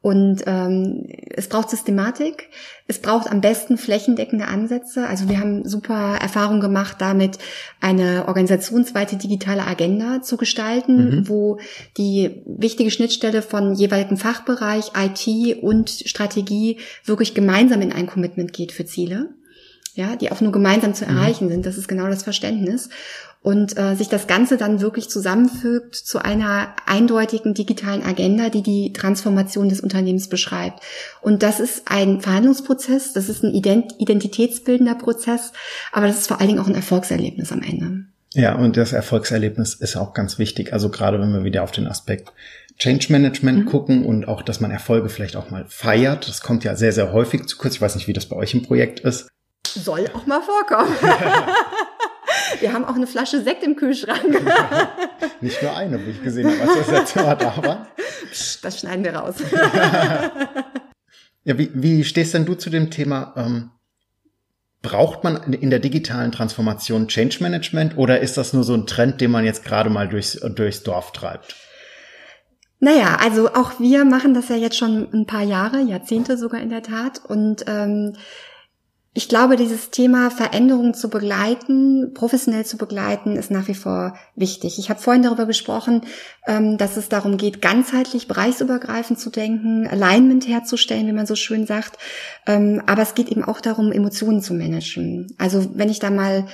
Und 0.00 0.44
ähm, 0.46 1.06
es 1.30 1.48
braucht 1.48 1.70
Systematik, 1.70 2.50
es 2.86 3.00
braucht 3.00 3.28
am 3.28 3.40
besten 3.40 3.76
flächendeckende 3.76 4.46
Ansätze. 4.46 5.08
Also 5.08 5.28
wir 5.28 5.40
haben 5.40 5.68
super 5.68 6.18
Erfahrung 6.20 6.60
gemacht, 6.60 6.98
damit 7.00 7.38
eine 7.80 8.28
organisationsweite 8.28 9.16
digitale 9.16 9.66
Agenda 9.66 10.22
zu 10.22 10.36
gestalten, 10.36 10.96
mhm. 11.18 11.28
wo 11.28 11.58
die 11.96 12.42
wichtige 12.46 12.92
Schnittstelle 12.92 13.42
von 13.42 13.74
jeweiligen 13.74 14.16
Fachbereich, 14.16 14.92
IT 14.96 15.62
und 15.62 15.90
Strategie 15.90 16.78
wirklich 17.04 17.34
gemeinsam 17.34 17.82
in 17.82 17.92
ein 17.92 18.06
Commitment 18.06 18.52
geht 18.52 18.70
für 18.70 18.84
Ziele 18.84 19.30
ja, 19.98 20.14
die 20.14 20.30
auch 20.30 20.40
nur 20.40 20.52
gemeinsam 20.52 20.94
zu 20.94 21.04
mhm. 21.04 21.16
erreichen 21.16 21.48
sind. 21.48 21.66
Das 21.66 21.76
ist 21.76 21.88
genau 21.88 22.06
das 22.06 22.22
Verständnis 22.22 22.88
und 23.42 23.78
äh, 23.78 23.94
sich 23.94 24.08
das 24.08 24.26
Ganze 24.26 24.56
dann 24.56 24.80
wirklich 24.80 25.08
zusammenfügt 25.08 25.94
zu 25.94 26.18
einer 26.18 26.74
eindeutigen 26.86 27.54
digitalen 27.54 28.02
Agenda, 28.02 28.48
die 28.48 28.62
die 28.62 28.92
Transformation 28.92 29.68
des 29.68 29.80
Unternehmens 29.80 30.28
beschreibt. 30.28 30.82
Und 31.20 31.42
das 31.42 31.60
ist 31.60 31.82
ein 31.86 32.20
Verhandlungsprozess, 32.20 33.12
das 33.12 33.28
ist 33.28 33.44
ein 33.44 33.54
ident 33.54 33.94
identitätsbildender 33.98 34.96
Prozess, 34.96 35.52
aber 35.92 36.06
das 36.06 36.18
ist 36.18 36.28
vor 36.28 36.40
allen 36.40 36.48
Dingen 36.48 36.60
auch 36.60 36.68
ein 36.68 36.74
Erfolgserlebnis 36.74 37.52
am 37.52 37.62
Ende. 37.62 38.04
Ja, 38.34 38.56
und 38.56 38.76
das 38.76 38.92
Erfolgserlebnis 38.92 39.74
ist 39.74 39.96
auch 39.96 40.12
ganz 40.12 40.38
wichtig. 40.38 40.72
Also 40.72 40.90
gerade 40.90 41.18
wenn 41.18 41.32
wir 41.32 41.44
wieder 41.44 41.62
auf 41.62 41.70
den 41.70 41.86
Aspekt 41.86 42.32
Change 42.78 43.10
Management 43.10 43.64
mhm. 43.64 43.66
gucken 43.66 44.04
und 44.04 44.28
auch, 44.28 44.42
dass 44.42 44.60
man 44.60 44.70
Erfolge 44.70 45.08
vielleicht 45.08 45.36
auch 45.36 45.50
mal 45.50 45.64
feiert. 45.68 46.28
Das 46.28 46.42
kommt 46.42 46.64
ja 46.64 46.76
sehr, 46.76 46.92
sehr 46.92 47.12
häufig 47.12 47.46
zu 47.46 47.56
kurz. 47.56 47.74
Ich 47.74 47.80
weiß 47.80 47.96
nicht, 47.96 48.06
wie 48.06 48.12
das 48.12 48.26
bei 48.26 48.36
euch 48.36 48.54
im 48.54 48.62
Projekt 48.62 49.00
ist. 49.00 49.28
Soll 49.66 50.08
auch 50.14 50.26
mal 50.26 50.40
vorkommen. 50.40 50.94
Wir 52.60 52.72
haben 52.72 52.84
auch 52.84 52.94
eine 52.94 53.06
Flasche 53.06 53.42
Sekt 53.42 53.62
im 53.62 53.76
Kühlschrank. 53.76 54.22
Nicht 55.40 55.62
nur 55.62 55.76
eine, 55.76 56.04
wie 56.04 56.10
ich 56.10 56.22
gesehen 56.22 56.50
habe, 56.50 56.62
als 56.62 56.86
das 56.86 56.90
letzte 56.90 57.22
Mal 57.22 57.36
da 57.36 57.56
war. 57.56 57.88
Psst, 58.30 58.64
das 58.64 58.80
schneiden 58.80 59.04
wir 59.04 59.14
raus. 59.14 59.36
ja, 61.44 61.58
wie, 61.58 61.70
wie 61.74 62.04
stehst 62.04 62.34
denn 62.34 62.46
du 62.46 62.54
zu 62.54 62.70
dem 62.70 62.90
Thema? 62.90 63.34
Ähm, 63.36 63.70
braucht 64.82 65.24
man 65.24 65.52
in 65.52 65.70
der 65.70 65.80
digitalen 65.80 66.32
Transformation 66.32 67.08
Change 67.08 67.38
Management 67.40 67.96
oder 67.96 68.20
ist 68.20 68.36
das 68.36 68.52
nur 68.52 68.64
so 68.64 68.74
ein 68.74 68.86
Trend, 68.86 69.20
den 69.20 69.30
man 69.30 69.44
jetzt 69.44 69.64
gerade 69.64 69.90
mal 69.90 70.08
durchs, 70.08 70.40
durchs 70.54 70.82
Dorf 70.82 71.12
treibt? 71.12 71.56
Naja, 72.80 73.16
also 73.20 73.52
auch 73.54 73.80
wir 73.80 74.04
machen 74.04 74.34
das 74.34 74.48
ja 74.48 74.56
jetzt 74.56 74.76
schon 74.76 75.08
ein 75.12 75.26
paar 75.26 75.42
Jahre, 75.42 75.80
Jahrzehnte 75.80 76.38
sogar 76.38 76.60
in 76.60 76.70
der 76.70 76.82
Tat. 76.82 77.20
Und 77.26 77.64
ähm, 77.66 78.14
ich 79.14 79.28
glaube, 79.28 79.56
dieses 79.56 79.90
Thema 79.90 80.30
Veränderungen 80.30 80.94
zu 80.94 81.08
begleiten, 81.08 82.12
professionell 82.14 82.64
zu 82.64 82.76
begleiten, 82.76 83.36
ist 83.36 83.50
nach 83.50 83.66
wie 83.66 83.74
vor 83.74 84.16
wichtig. 84.36 84.78
Ich 84.78 84.90
habe 84.90 85.00
vorhin 85.00 85.22
darüber 85.22 85.46
gesprochen, 85.46 86.02
ähm, 86.46 86.78
dass 86.78 86.96
es 86.96 87.08
darum 87.08 87.36
geht, 87.36 87.60
ganzheitlich, 87.60 88.28
bereichsübergreifend 88.28 89.18
zu 89.18 89.30
denken, 89.30 89.88
Alignment 89.88 90.46
herzustellen, 90.46 91.06
wie 91.06 91.12
man 91.12 91.26
so 91.26 91.34
schön 91.34 91.66
sagt. 91.66 91.98
Ähm, 92.46 92.82
aber 92.86 93.02
es 93.02 93.14
geht 93.14 93.28
eben 93.28 93.42
auch 93.42 93.60
darum, 93.60 93.92
Emotionen 93.92 94.42
zu 94.42 94.54
managen. 94.54 95.34
Also 95.38 95.70
wenn 95.74 95.88
ich 95.88 95.98
da 95.98 96.10
mal 96.10 96.46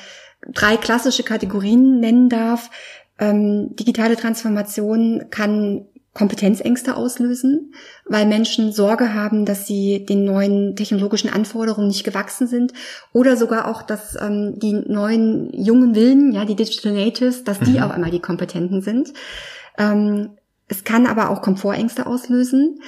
drei 0.52 0.76
klassische 0.76 1.22
Kategorien 1.22 2.00
nennen 2.00 2.28
darf, 2.28 2.70
ähm, 3.18 3.76
digitale 3.76 4.16
Transformation 4.16 5.26
kann 5.30 5.86
Kompetenzängste 6.14 6.96
auslösen, 6.96 7.74
weil 8.06 8.24
Menschen 8.24 8.72
Sorge 8.72 9.14
haben, 9.14 9.44
dass 9.44 9.66
sie 9.66 10.06
den 10.06 10.24
neuen 10.24 10.76
technologischen 10.76 11.28
Anforderungen 11.28 11.88
nicht 11.88 12.04
gewachsen 12.04 12.46
sind 12.46 12.72
oder 13.12 13.36
sogar 13.36 13.66
auch, 13.68 13.82
dass 13.82 14.16
ähm, 14.20 14.54
die 14.60 14.72
neuen 14.72 15.52
jungen 15.52 15.96
Willen, 15.96 16.32
ja, 16.32 16.44
die 16.44 16.54
Digital 16.54 16.92
Natives, 16.92 17.42
dass 17.42 17.58
die 17.58 17.72
mhm. 17.72 17.82
auf 17.82 17.90
einmal 17.90 18.12
die 18.12 18.20
Kompetenten 18.20 18.80
sind. 18.80 19.12
Ähm, 19.76 20.30
es 20.68 20.84
kann 20.84 21.06
aber 21.06 21.30
auch 21.30 21.42
Komfortängste 21.42 22.06
auslösen. 22.06 22.80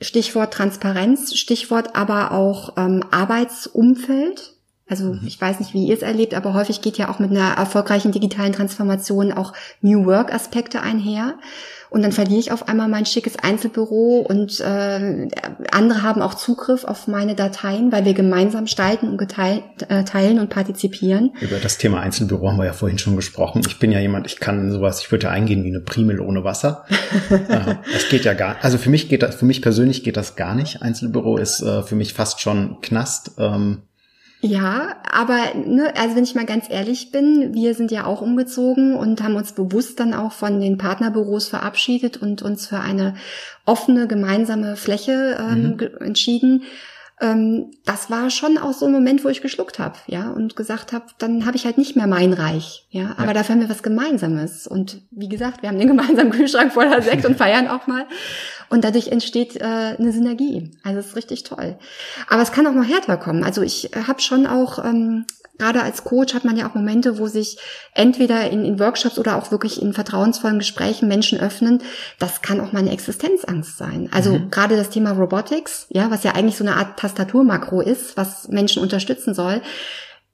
Stichwort 0.00 0.54
Transparenz, 0.54 1.34
Stichwort 1.34 1.96
aber 1.96 2.30
auch 2.30 2.74
ähm, 2.76 3.04
Arbeitsumfeld. 3.10 4.54
Also 4.88 5.14
mhm. 5.14 5.22
ich 5.26 5.40
weiß 5.40 5.58
nicht, 5.58 5.74
wie 5.74 5.86
ihr 5.86 5.94
es 5.94 6.02
erlebt, 6.02 6.34
aber 6.34 6.54
häufig 6.54 6.82
geht 6.82 6.98
ja 6.98 7.08
auch 7.10 7.18
mit 7.18 7.30
einer 7.30 7.54
erfolgreichen 7.54 8.12
digitalen 8.12 8.52
Transformation 8.52 9.32
auch 9.32 9.54
New 9.80 10.06
Work-Aspekte 10.06 10.82
einher. 10.82 11.34
Und 11.94 12.02
dann 12.02 12.10
verliere 12.10 12.40
ich 12.40 12.50
auf 12.50 12.66
einmal 12.66 12.88
mein 12.88 13.06
schickes 13.06 13.38
Einzelbüro 13.38 14.26
und 14.28 14.58
äh, 14.58 15.28
andere 15.70 16.02
haben 16.02 16.22
auch 16.22 16.34
Zugriff 16.34 16.82
auf 16.82 17.06
meine 17.06 17.36
Dateien, 17.36 17.92
weil 17.92 18.04
wir 18.04 18.14
gemeinsam 18.14 18.64
gestalten 18.64 19.08
und 19.08 19.16
geteilt, 19.16 19.62
äh, 19.88 20.02
teilen 20.02 20.40
und 20.40 20.50
partizipieren. 20.50 21.30
Über 21.40 21.58
das 21.58 21.78
Thema 21.78 22.00
Einzelbüro 22.00 22.48
haben 22.48 22.58
wir 22.58 22.64
ja 22.64 22.72
vorhin 22.72 22.98
schon 22.98 23.14
gesprochen. 23.14 23.62
Ich 23.64 23.78
bin 23.78 23.92
ja 23.92 24.00
jemand, 24.00 24.26
ich 24.26 24.40
kann 24.40 24.72
sowas, 24.72 25.02
ich 25.02 25.12
würde 25.12 25.26
ja 25.26 25.30
eingehen 25.30 25.62
wie 25.62 25.68
eine 25.68 25.78
Primel 25.78 26.18
ohne 26.18 26.42
Wasser. 26.42 26.84
das 27.30 28.08
geht 28.10 28.24
ja 28.24 28.34
gar, 28.34 28.56
also 28.62 28.76
für 28.76 28.90
mich 28.90 29.08
geht 29.08 29.22
das, 29.22 29.36
für 29.36 29.44
mich 29.44 29.62
persönlich 29.62 30.02
geht 30.02 30.16
das 30.16 30.34
gar 30.34 30.56
nicht. 30.56 30.82
Einzelbüro 30.82 31.36
ist 31.36 31.62
äh, 31.62 31.84
für 31.84 31.94
mich 31.94 32.12
fast 32.12 32.40
schon 32.40 32.80
Knast. 32.80 33.36
Ähm, 33.38 33.82
ja, 34.46 34.96
aber 35.10 35.54
ne, 35.54 35.94
also 35.96 36.16
wenn 36.16 36.24
ich 36.24 36.34
mal 36.34 36.44
ganz 36.44 36.66
ehrlich 36.68 37.10
bin, 37.10 37.54
wir 37.54 37.74
sind 37.74 37.90
ja 37.90 38.04
auch 38.04 38.20
umgezogen 38.20 38.94
und 38.94 39.22
haben 39.22 39.36
uns 39.36 39.52
bewusst 39.52 39.98
dann 40.00 40.12
auch 40.12 40.32
von 40.32 40.60
den 40.60 40.76
Partnerbüros 40.76 41.48
verabschiedet 41.48 42.18
und 42.18 42.42
uns 42.42 42.66
für 42.66 42.78
eine 42.78 43.14
offene 43.64 44.06
gemeinsame 44.06 44.76
Fläche 44.76 45.38
ähm, 45.40 45.78
mhm. 45.78 46.06
entschieden 46.06 46.64
ähm, 47.20 47.70
das 47.84 48.10
war 48.10 48.28
schon 48.30 48.58
auch 48.58 48.72
so 48.72 48.86
ein 48.86 48.92
Moment, 48.92 49.24
wo 49.24 49.28
ich 49.28 49.40
geschluckt 49.40 49.78
habe, 49.78 49.96
ja, 50.06 50.30
und 50.30 50.56
gesagt 50.56 50.92
habe, 50.92 51.06
dann 51.18 51.46
habe 51.46 51.56
ich 51.56 51.64
halt 51.64 51.78
nicht 51.78 51.94
mehr 51.94 52.08
mein 52.08 52.32
Reich, 52.32 52.86
ja, 52.90 53.14
aber 53.16 53.28
ja. 53.28 53.32
dafür 53.34 53.54
haben 53.54 53.60
wir 53.60 53.70
was 53.70 53.84
Gemeinsames. 53.84 54.66
Und 54.66 55.00
wie 55.10 55.28
gesagt, 55.28 55.62
wir 55.62 55.68
haben 55.68 55.78
den 55.78 55.88
gemeinsamen 55.88 56.30
Kühlschrank 56.32 56.72
voller 56.72 57.02
Sekt 57.02 57.24
und 57.24 57.36
feiern 57.36 57.68
auch 57.68 57.86
mal. 57.86 58.06
Und 58.68 58.82
dadurch 58.82 59.08
entsteht 59.08 59.56
äh, 59.56 59.64
eine 59.64 60.12
Synergie. 60.12 60.72
Also 60.82 60.98
es 60.98 61.08
ist 61.08 61.16
richtig 61.16 61.44
toll. 61.44 61.78
Aber 62.28 62.42
es 62.42 62.50
kann 62.50 62.66
auch 62.66 62.72
noch 62.72 62.88
härter 62.88 63.16
kommen. 63.16 63.44
Also 63.44 63.62
ich 63.62 63.90
habe 64.06 64.20
schon 64.20 64.46
auch 64.46 64.84
ähm, 64.84 65.26
gerade 65.58 65.82
als 65.82 66.04
Coach 66.04 66.34
hat 66.34 66.44
man 66.44 66.56
ja 66.56 66.68
auch 66.68 66.74
Momente, 66.74 67.18
wo 67.18 67.28
sich 67.28 67.58
entweder 67.92 68.50
in, 68.50 68.64
in, 68.64 68.78
Workshops 68.78 69.18
oder 69.18 69.36
auch 69.36 69.50
wirklich 69.50 69.80
in 69.80 69.92
vertrauensvollen 69.92 70.58
Gesprächen 70.58 71.08
Menschen 71.08 71.38
öffnen. 71.38 71.82
Das 72.18 72.42
kann 72.42 72.60
auch 72.60 72.72
mal 72.72 72.80
eine 72.80 72.92
Existenzangst 72.92 73.78
sein. 73.78 74.08
Also 74.12 74.32
mhm. 74.32 74.50
gerade 74.50 74.76
das 74.76 74.90
Thema 74.90 75.12
Robotics, 75.12 75.86
ja, 75.90 76.10
was 76.10 76.24
ja 76.24 76.32
eigentlich 76.32 76.56
so 76.56 76.64
eine 76.64 76.76
Art 76.76 76.98
Tastaturmakro 76.98 77.80
ist, 77.80 78.16
was 78.16 78.48
Menschen 78.48 78.82
unterstützen 78.82 79.34
soll. 79.34 79.62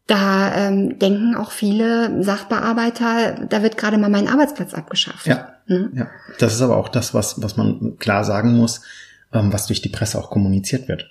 Da 0.07 0.55
ähm, 0.57 0.99
denken 0.99 1.37
auch 1.37 1.53
viele 1.53 2.25
Sachbearbeiter, 2.25 3.47
da 3.49 3.63
wird 3.63 3.77
gerade 3.77 3.97
mal 3.97 4.11
mein 4.11 4.27
Arbeitsplatz 4.27 4.75
abgeschafft. 4.75 5.27
Ja, 5.27 5.55
mhm. 5.67 5.93
ja. 5.95 6.09
Das 6.39 6.55
ist 6.55 6.63
aber 6.63 6.77
auch 6.77 6.89
das, 6.89 7.15
was, 7.15 7.41
was 7.43 7.57
man 7.57 7.97
klar 7.99 8.25
sagen 8.25 8.57
muss, 8.57 8.81
ähm, 9.33 9.53
was 9.53 9.67
durch 9.67 9.83
die 9.83 9.89
Presse 9.89 10.19
auch 10.19 10.31
kommuniziert 10.31 10.89
wird. 10.89 11.07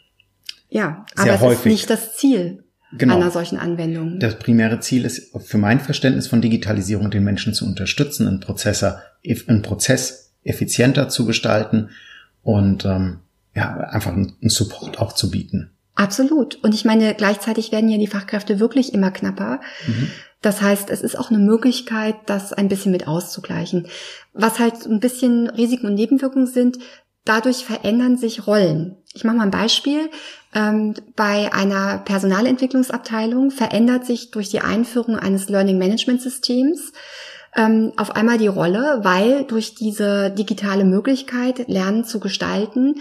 Ja, 0.69 1.05
Sehr 1.15 1.25
aber 1.25 1.33
es 1.33 1.41
häufig. 1.41 1.59
ist 1.59 1.65
nicht 1.65 1.89
das 1.89 2.17
Ziel 2.17 2.63
genau. 2.91 3.17
einer 3.17 3.31
solchen 3.31 3.57
Anwendung. 3.57 4.19
Das 4.19 4.39
primäre 4.39 4.79
Ziel 4.79 5.05
ist 5.05 5.31
für 5.45 5.57
mein 5.57 5.79
Verständnis 5.79 6.27
von 6.27 6.41
Digitalisierung, 6.41 7.11
den 7.11 7.23
Menschen 7.23 7.53
zu 7.53 7.65
unterstützen, 7.65 8.27
einen, 8.27 8.39
Prozessor, 8.39 9.01
einen 9.47 9.61
Prozess 9.61 10.33
effizienter 10.43 11.09
zu 11.09 11.25
gestalten 11.25 11.89
und 12.43 12.85
ähm, 12.85 13.19
ja, 13.55 13.75
einfach 13.75 14.13
einen 14.13 14.37
Support 14.41 14.99
auch 14.99 15.13
zu 15.13 15.29
bieten. 15.29 15.71
Absolut. 15.95 16.55
Und 16.63 16.73
ich 16.73 16.85
meine, 16.85 17.13
gleichzeitig 17.13 17.73
werden 17.73 17.89
ja 17.89 17.97
die 17.97 18.07
Fachkräfte 18.07 18.59
wirklich 18.59 18.93
immer 18.93 19.11
knapper. 19.11 19.59
Mhm. 19.85 20.09
Das 20.41 20.61
heißt, 20.61 20.89
es 20.89 21.01
ist 21.01 21.19
auch 21.19 21.29
eine 21.29 21.39
Möglichkeit, 21.39 22.15
das 22.25 22.53
ein 22.53 22.69
bisschen 22.69 22.93
mit 22.93 23.07
auszugleichen. 23.07 23.87
Was 24.31 24.59
halt 24.59 24.85
ein 24.85 25.01
bisschen 25.01 25.49
Risiken 25.49 25.87
und 25.87 25.95
Nebenwirkungen 25.95 26.47
sind, 26.47 26.77
dadurch 27.25 27.65
verändern 27.65 28.17
sich 28.17 28.47
Rollen. 28.47 28.95
Ich 29.13 29.23
mache 29.23 29.37
mal 29.37 29.43
ein 29.43 29.51
Beispiel. 29.51 30.09
Ähm, 30.53 30.93
bei 31.15 31.51
einer 31.53 31.99
Personalentwicklungsabteilung 31.99 33.51
verändert 33.51 34.05
sich 34.05 34.31
durch 34.31 34.49
die 34.49 34.61
Einführung 34.61 35.17
eines 35.17 35.49
Learning 35.49 35.77
Management 35.77 36.21
Systems 36.21 36.93
ähm, 37.55 37.93
auf 37.97 38.15
einmal 38.15 38.37
die 38.37 38.47
Rolle, 38.47 38.99
weil 39.03 39.43
durch 39.43 39.75
diese 39.75 40.29
digitale 40.31 40.85
Möglichkeit, 40.85 41.67
Lernen 41.67 42.05
zu 42.05 42.19
gestalten, 42.19 42.95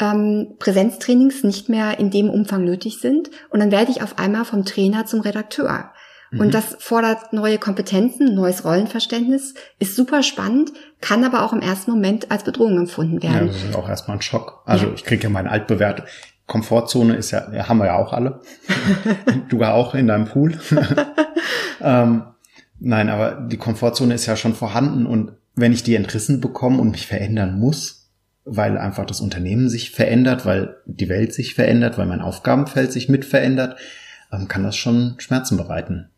ähm, 0.00 0.56
Präsenztrainings 0.58 1.44
nicht 1.44 1.68
mehr 1.68 1.98
in 1.98 2.10
dem 2.10 2.28
Umfang 2.28 2.64
nötig 2.64 2.98
sind. 3.00 3.30
Und 3.50 3.60
dann 3.60 3.70
werde 3.70 3.92
ich 3.92 4.02
auf 4.02 4.18
einmal 4.18 4.44
vom 4.44 4.64
Trainer 4.64 5.06
zum 5.06 5.20
Redakteur. 5.20 5.92
Und 6.32 6.46
mhm. 6.46 6.50
das 6.50 6.76
fordert 6.78 7.34
neue 7.34 7.58
Kompetenzen, 7.58 8.34
neues 8.34 8.64
Rollenverständnis, 8.64 9.52
ist 9.78 9.94
super 9.94 10.22
spannend, 10.22 10.72
kann 11.02 11.24
aber 11.24 11.42
auch 11.44 11.52
im 11.52 11.60
ersten 11.60 11.90
Moment 11.90 12.30
als 12.30 12.44
Bedrohung 12.44 12.78
empfunden 12.78 13.22
werden. 13.22 13.48
Ja, 13.48 13.52
das 13.52 13.62
ist 13.62 13.76
auch 13.76 13.88
erstmal 13.88 14.16
ein 14.16 14.22
Schock. 14.22 14.62
Also 14.64 14.86
ja. 14.86 14.92
ich 14.94 15.04
kriege 15.04 15.24
ja 15.24 15.28
meine 15.28 15.50
altbewährte 15.50 16.04
Komfortzone 16.46 17.16
ist 17.16 17.30
ja, 17.30 17.52
ja, 17.52 17.68
haben 17.68 17.78
wir 17.78 17.86
ja 17.86 17.96
auch 17.96 18.12
alle. 18.12 18.40
du 19.48 19.58
war 19.58 19.74
auch 19.74 19.94
in 19.94 20.06
deinem 20.06 20.26
Pool. 20.26 20.58
ähm, 21.80 22.24
nein, 22.78 23.08
aber 23.08 23.40
die 23.40 23.56
Komfortzone 23.56 24.14
ist 24.14 24.26
ja 24.26 24.36
schon 24.36 24.54
vorhanden 24.54 25.06
und 25.06 25.32
wenn 25.54 25.72
ich 25.72 25.82
die 25.82 25.94
entrissen 25.94 26.40
bekomme 26.40 26.80
und 26.80 26.90
mich 26.90 27.06
verändern 27.06 27.58
muss, 27.58 28.10
weil 28.44 28.76
einfach 28.76 29.06
das 29.06 29.20
Unternehmen 29.20 29.68
sich 29.68 29.90
verändert, 29.90 30.46
weil 30.46 30.76
die 30.86 31.08
Welt 31.08 31.32
sich 31.32 31.54
verändert, 31.54 31.98
weil 31.98 32.06
mein 32.06 32.22
Aufgabenfeld 32.22 32.92
sich 32.92 33.08
mit 33.08 33.24
verändert, 33.24 33.78
ähm, 34.32 34.48
kann 34.48 34.62
das 34.62 34.76
schon 34.76 35.14
Schmerzen 35.18 35.56
bereiten. 35.56 36.10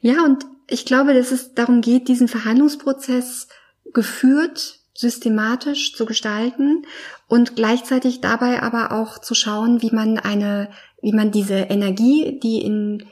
Ja, 0.00 0.24
und 0.24 0.44
ich 0.68 0.86
glaube, 0.86 1.14
dass 1.14 1.30
es 1.32 1.54
darum 1.54 1.80
geht, 1.80 2.08
diesen 2.08 2.28
Verhandlungsprozess 2.28 3.48
geführt, 3.92 4.80
systematisch 4.94 5.94
zu 5.94 6.06
gestalten 6.06 6.84
und 7.28 7.56
gleichzeitig 7.56 8.20
dabei 8.20 8.62
aber 8.62 8.92
auch 8.92 9.18
zu 9.18 9.34
schauen, 9.34 9.82
wie 9.82 9.90
man 9.90 10.18
eine, 10.18 10.70
wie 11.02 11.12
man 11.12 11.30
diese 11.30 11.54
Energie, 11.54 12.40
die 12.42 12.62
in 12.62 13.04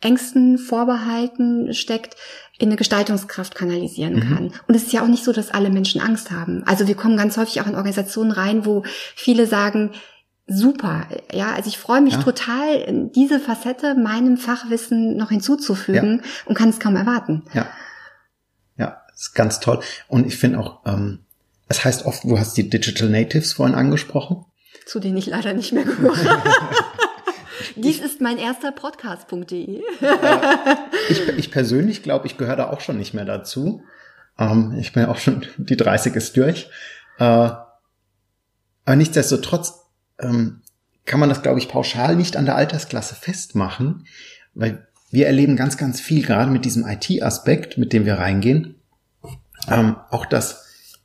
Ängsten, 0.00 0.58
Vorbehalten 0.58 1.72
steckt, 1.72 2.16
in 2.58 2.68
eine 2.68 2.76
Gestaltungskraft 2.76 3.54
kanalisieren 3.54 4.14
mhm. 4.14 4.20
kann. 4.20 4.52
Und 4.66 4.74
es 4.74 4.84
ist 4.84 4.92
ja 4.92 5.02
auch 5.02 5.08
nicht 5.08 5.24
so, 5.24 5.32
dass 5.32 5.50
alle 5.50 5.70
Menschen 5.70 6.00
Angst 6.00 6.30
haben. 6.30 6.62
Also 6.66 6.86
wir 6.86 6.94
kommen 6.94 7.16
ganz 7.16 7.36
häufig 7.36 7.60
auch 7.60 7.66
in 7.66 7.74
Organisationen 7.74 8.30
rein, 8.30 8.64
wo 8.64 8.82
viele 9.14 9.46
sagen, 9.46 9.92
super. 10.46 11.06
Ja, 11.32 11.52
also 11.52 11.68
ich 11.68 11.78
freue 11.78 12.00
mich 12.00 12.14
ja. 12.14 12.22
total, 12.22 13.10
diese 13.14 13.40
Facette 13.40 13.94
meinem 13.94 14.36
Fachwissen 14.36 15.16
noch 15.16 15.30
hinzuzufügen 15.30 16.20
ja. 16.22 16.30
und 16.46 16.54
kann 16.54 16.68
es 16.68 16.78
kaum 16.80 16.96
erwarten. 16.96 17.42
Ja. 17.52 17.66
Ist 19.16 19.34
ganz 19.34 19.60
toll. 19.60 19.80
Und 20.08 20.26
ich 20.26 20.36
finde 20.36 20.60
auch, 20.60 20.80
ähm, 20.84 21.20
es 21.68 21.84
heißt 21.84 22.04
oft, 22.04 22.24
du 22.24 22.38
hast 22.38 22.56
die 22.56 22.68
Digital 22.68 23.08
Natives 23.08 23.54
vorhin 23.54 23.74
angesprochen. 23.74 24.44
Zu 24.84 25.00
denen 25.00 25.16
ich 25.16 25.26
leider 25.26 25.54
nicht 25.54 25.72
mehr 25.72 25.84
gehöre. 25.84 26.14
Dies 27.76 28.00
ist 28.00 28.20
mein 28.20 28.38
erster 28.38 28.72
Podcast.de. 28.72 29.82
ich, 31.08 31.28
ich 31.28 31.50
persönlich 31.50 32.02
glaube, 32.02 32.26
ich 32.26 32.36
gehöre 32.36 32.56
da 32.56 32.70
auch 32.70 32.80
schon 32.80 32.98
nicht 32.98 33.14
mehr 33.14 33.24
dazu. 33.24 33.82
Ähm, 34.38 34.76
ich 34.78 34.92
bin 34.92 35.04
ja 35.04 35.08
auch 35.08 35.18
schon, 35.18 35.46
die 35.56 35.76
30 35.76 36.14
ist 36.14 36.36
durch. 36.36 36.68
Äh, 37.18 37.24
aber 37.24 38.96
nichtsdestotrotz 38.96 39.86
ähm, 40.20 40.62
kann 41.06 41.20
man 41.20 41.28
das, 41.28 41.42
glaube 41.42 41.58
ich, 41.58 41.68
pauschal 41.68 42.16
nicht 42.16 42.36
an 42.36 42.44
der 42.44 42.56
Altersklasse 42.56 43.14
festmachen, 43.14 44.06
weil 44.54 44.86
wir 45.10 45.26
erleben 45.26 45.56
ganz, 45.56 45.76
ganz 45.76 46.00
viel, 46.00 46.24
gerade 46.24 46.50
mit 46.50 46.64
diesem 46.64 46.86
IT-Aspekt, 46.86 47.78
mit 47.78 47.92
dem 47.92 48.04
wir 48.04 48.18
reingehen. 48.18 48.75
Ähm, 49.70 49.96
auch 50.10 50.26
das 50.26 50.98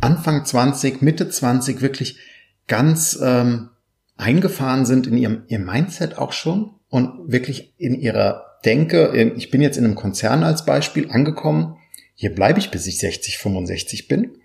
Anfang 0.00 0.44
20, 0.44 1.02
Mitte 1.02 1.28
20 1.28 1.80
wirklich 1.80 2.18
ganz 2.66 3.18
ähm, 3.22 3.70
eingefahren 4.16 4.86
sind 4.86 5.06
in 5.06 5.16
ihrem, 5.16 5.44
ihrem 5.48 5.64
Mindset 5.64 6.18
auch 6.18 6.32
schon 6.32 6.74
und 6.88 7.30
wirklich 7.30 7.74
in 7.78 7.94
ihrer 7.94 8.58
Denke. 8.64 9.32
Ich 9.36 9.50
bin 9.50 9.60
jetzt 9.60 9.76
in 9.76 9.84
einem 9.84 9.94
Konzern 9.94 10.42
als 10.42 10.64
Beispiel 10.64 11.10
angekommen. 11.10 11.76
Hier 12.14 12.34
bleibe 12.34 12.58
ich, 12.58 12.70
bis 12.70 12.86
ich 12.86 12.98
60, 12.98 13.38
65 13.38 14.08
bin. 14.08 14.38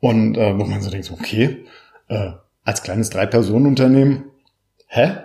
Und 0.00 0.36
äh, 0.36 0.58
wo 0.58 0.64
man 0.64 0.82
so 0.82 0.90
denkt, 0.90 1.10
okay, 1.10 1.64
äh, 2.08 2.32
als 2.64 2.82
kleines 2.82 3.10
Drei-Personen-Unternehmen, 3.10 4.24
hä? 4.88 5.16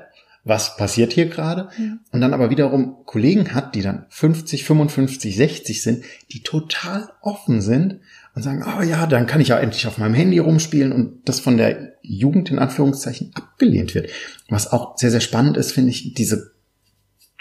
Was 0.49 0.75
passiert 0.77 1.13
hier 1.13 1.27
gerade? 1.27 1.69
Ja. 1.77 1.99
Und 2.11 2.21
dann 2.21 2.33
aber 2.33 2.49
wiederum 2.49 3.05
Kollegen 3.05 3.53
hat, 3.53 3.75
die 3.75 3.83
dann 3.83 4.07
50, 4.09 4.65
55, 4.65 5.35
60 5.35 5.83
sind, 5.83 6.03
die 6.31 6.41
total 6.41 7.07
offen 7.21 7.61
sind 7.61 7.99
und 8.33 8.41
sagen, 8.41 8.65
oh 8.65 8.81
ja, 8.81 9.05
dann 9.05 9.27
kann 9.27 9.41
ich 9.41 9.49
ja 9.49 9.59
endlich 9.59 9.85
auf 9.85 9.99
meinem 9.99 10.15
Handy 10.15 10.39
rumspielen 10.39 10.91
und 10.91 11.21
das 11.25 11.39
von 11.39 11.57
der 11.57 11.93
Jugend 12.01 12.49
in 12.49 12.57
Anführungszeichen 12.57 13.31
abgelehnt 13.35 13.93
wird. 13.93 14.09
Was 14.49 14.71
auch 14.71 14.97
sehr, 14.97 15.11
sehr 15.11 15.21
spannend 15.21 15.55
ist, 15.55 15.71
finde 15.71 15.91
ich, 15.91 16.15
diese 16.15 16.51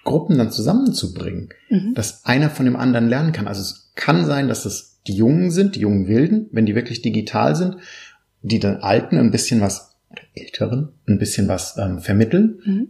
Gruppen 0.04 0.36
dann 0.36 0.50
zusammenzubringen, 0.50 1.48
mhm. 1.70 1.94
dass 1.94 2.26
einer 2.26 2.50
von 2.50 2.66
dem 2.66 2.76
anderen 2.76 3.08
lernen 3.08 3.32
kann. 3.32 3.48
Also 3.48 3.62
es 3.62 3.92
kann 3.94 4.26
sein, 4.26 4.48
dass 4.48 4.66
es 4.66 5.00
die 5.06 5.14
Jungen 5.14 5.50
sind, 5.50 5.76
die 5.76 5.80
jungen 5.80 6.08
Wilden, 6.08 6.48
wenn 6.52 6.66
die 6.66 6.74
wirklich 6.74 7.00
digital 7.00 7.56
sind, 7.56 7.76
die 8.42 8.58
den 8.58 8.82
Alten 8.82 9.16
ein 9.16 9.30
bisschen 9.30 9.62
was 9.62 9.96
oder 10.10 10.22
Älteren 10.34 10.92
ein 11.06 11.18
bisschen 11.18 11.48
was 11.48 11.76
ähm, 11.76 12.00
vermitteln, 12.00 12.60
mhm. 12.64 12.88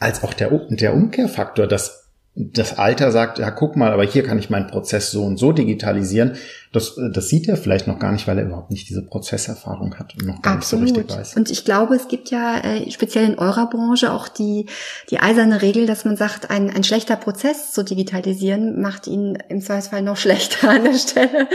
Als 0.00 0.24
auch 0.24 0.34
der, 0.34 0.50
der 0.70 0.94
Umkehrfaktor, 0.94 1.66
dass 1.66 2.00
das 2.36 2.78
Alter 2.78 3.10
sagt, 3.10 3.38
ja, 3.38 3.50
guck 3.50 3.76
mal, 3.76 3.92
aber 3.92 4.04
hier 4.04 4.22
kann 4.22 4.38
ich 4.38 4.50
meinen 4.50 4.68
Prozess 4.68 5.10
so 5.10 5.24
und 5.24 5.36
so 5.36 5.50
digitalisieren. 5.52 6.36
Das, 6.72 6.98
das 7.12 7.28
sieht 7.28 7.48
er 7.48 7.56
vielleicht 7.56 7.88
noch 7.88 7.98
gar 7.98 8.12
nicht, 8.12 8.28
weil 8.28 8.38
er 8.38 8.46
überhaupt 8.46 8.70
nicht 8.70 8.88
diese 8.88 9.02
Prozesserfahrung 9.02 9.98
hat 9.98 10.14
und 10.14 10.26
noch 10.26 10.40
gar 10.40 10.54
Absolut. 10.54 10.84
nicht 10.84 10.94
so 10.94 11.00
richtig 11.00 11.16
weiß. 11.18 11.36
Und 11.36 11.50
ich 11.50 11.64
glaube, 11.64 11.96
es 11.96 12.06
gibt 12.06 12.30
ja 12.30 12.58
äh, 12.58 12.90
speziell 12.90 13.26
in 13.26 13.38
eurer 13.38 13.68
Branche 13.68 14.12
auch 14.12 14.28
die, 14.28 14.66
die 15.10 15.18
eiserne 15.18 15.60
Regel, 15.60 15.86
dass 15.86 16.04
man 16.04 16.16
sagt, 16.16 16.50
ein, 16.50 16.70
ein 16.70 16.84
schlechter 16.84 17.16
Prozess 17.16 17.72
zu 17.72 17.82
digitalisieren 17.82 18.80
macht 18.80 19.08
ihn 19.08 19.36
im 19.48 19.60
Zweifelsfall 19.60 20.02
noch 20.02 20.16
schlechter 20.16 20.70
an 20.70 20.84
der 20.84 20.94
Stelle. 20.94 21.48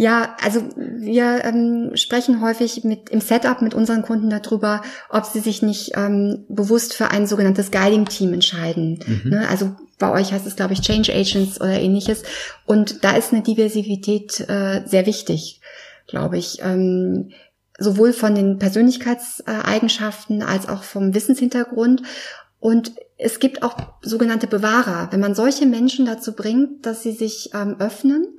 Ja, 0.00 0.36
also 0.44 0.62
wir 0.76 1.44
ähm, 1.44 1.90
sprechen 1.94 2.40
häufig 2.40 2.84
mit 2.84 3.10
im 3.10 3.20
Setup 3.20 3.60
mit 3.62 3.74
unseren 3.74 4.02
Kunden 4.02 4.30
darüber, 4.30 4.80
ob 5.10 5.24
sie 5.24 5.40
sich 5.40 5.60
nicht 5.60 5.90
ähm, 5.96 6.44
bewusst 6.48 6.94
für 6.94 7.10
ein 7.10 7.26
sogenanntes 7.26 7.72
Guiding 7.72 8.04
Team 8.04 8.32
entscheiden. 8.32 9.00
Mhm. 9.04 9.30
Ne? 9.30 9.48
Also 9.48 9.74
bei 9.98 10.12
euch 10.12 10.32
heißt 10.32 10.46
es, 10.46 10.54
glaube 10.54 10.72
ich, 10.72 10.82
Change 10.82 11.12
Agents 11.12 11.60
oder 11.60 11.80
ähnliches. 11.80 12.22
Und 12.64 13.02
da 13.02 13.16
ist 13.16 13.32
eine 13.32 13.42
Diversität 13.42 14.38
äh, 14.48 14.82
sehr 14.86 15.04
wichtig, 15.04 15.60
glaube 16.06 16.38
ich. 16.38 16.60
Ähm, 16.62 17.32
sowohl 17.76 18.12
von 18.12 18.36
den 18.36 18.60
Persönlichkeitseigenschaften 18.60 20.44
als 20.44 20.68
auch 20.68 20.84
vom 20.84 21.12
Wissenshintergrund. 21.12 22.02
Und 22.60 22.92
es 23.16 23.40
gibt 23.40 23.64
auch 23.64 23.76
sogenannte 24.02 24.46
Bewahrer. 24.46 25.08
Wenn 25.10 25.18
man 25.18 25.34
solche 25.34 25.66
Menschen 25.66 26.06
dazu 26.06 26.36
bringt, 26.36 26.86
dass 26.86 27.02
sie 27.02 27.12
sich 27.12 27.50
ähm, 27.52 27.74
öffnen, 27.80 28.38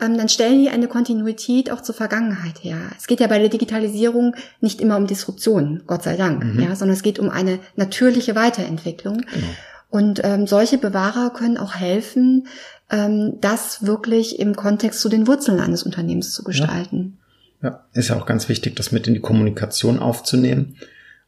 dann 0.00 0.28
stellen 0.28 0.60
die 0.60 0.70
eine 0.70 0.88
Kontinuität 0.88 1.70
auch 1.70 1.80
zur 1.80 1.94
Vergangenheit 1.94 2.62
her. 2.62 2.76
Es 2.98 3.06
geht 3.06 3.20
ja 3.20 3.26
bei 3.26 3.38
der 3.38 3.48
Digitalisierung 3.48 4.34
nicht 4.60 4.80
immer 4.80 4.96
um 4.96 5.06
Disruption, 5.06 5.82
Gott 5.86 6.02
sei 6.02 6.16
Dank, 6.16 6.44
mhm. 6.44 6.60
ja, 6.60 6.74
sondern 6.74 6.96
es 6.96 7.02
geht 7.02 7.18
um 7.18 7.30
eine 7.30 7.58
natürliche 7.76 8.34
Weiterentwicklung. 8.34 9.18
Genau. 9.32 9.46
Und 9.90 10.20
ähm, 10.24 10.46
solche 10.46 10.78
Bewahrer 10.78 11.30
können 11.30 11.58
auch 11.58 11.74
helfen, 11.74 12.46
ähm, 12.90 13.38
das 13.40 13.84
wirklich 13.84 14.38
im 14.38 14.54
Kontext 14.54 15.00
zu 15.00 15.08
den 15.08 15.26
Wurzeln 15.26 15.60
eines 15.60 15.82
Unternehmens 15.82 16.32
zu 16.32 16.44
gestalten. 16.44 17.18
Ja, 17.62 17.70
ja. 17.70 17.84
ist 17.92 18.08
ja 18.08 18.16
auch 18.16 18.26
ganz 18.26 18.48
wichtig, 18.48 18.76
das 18.76 18.92
mit 18.92 19.06
in 19.06 19.14
die 19.14 19.20
Kommunikation 19.20 19.98
aufzunehmen. 19.98 20.76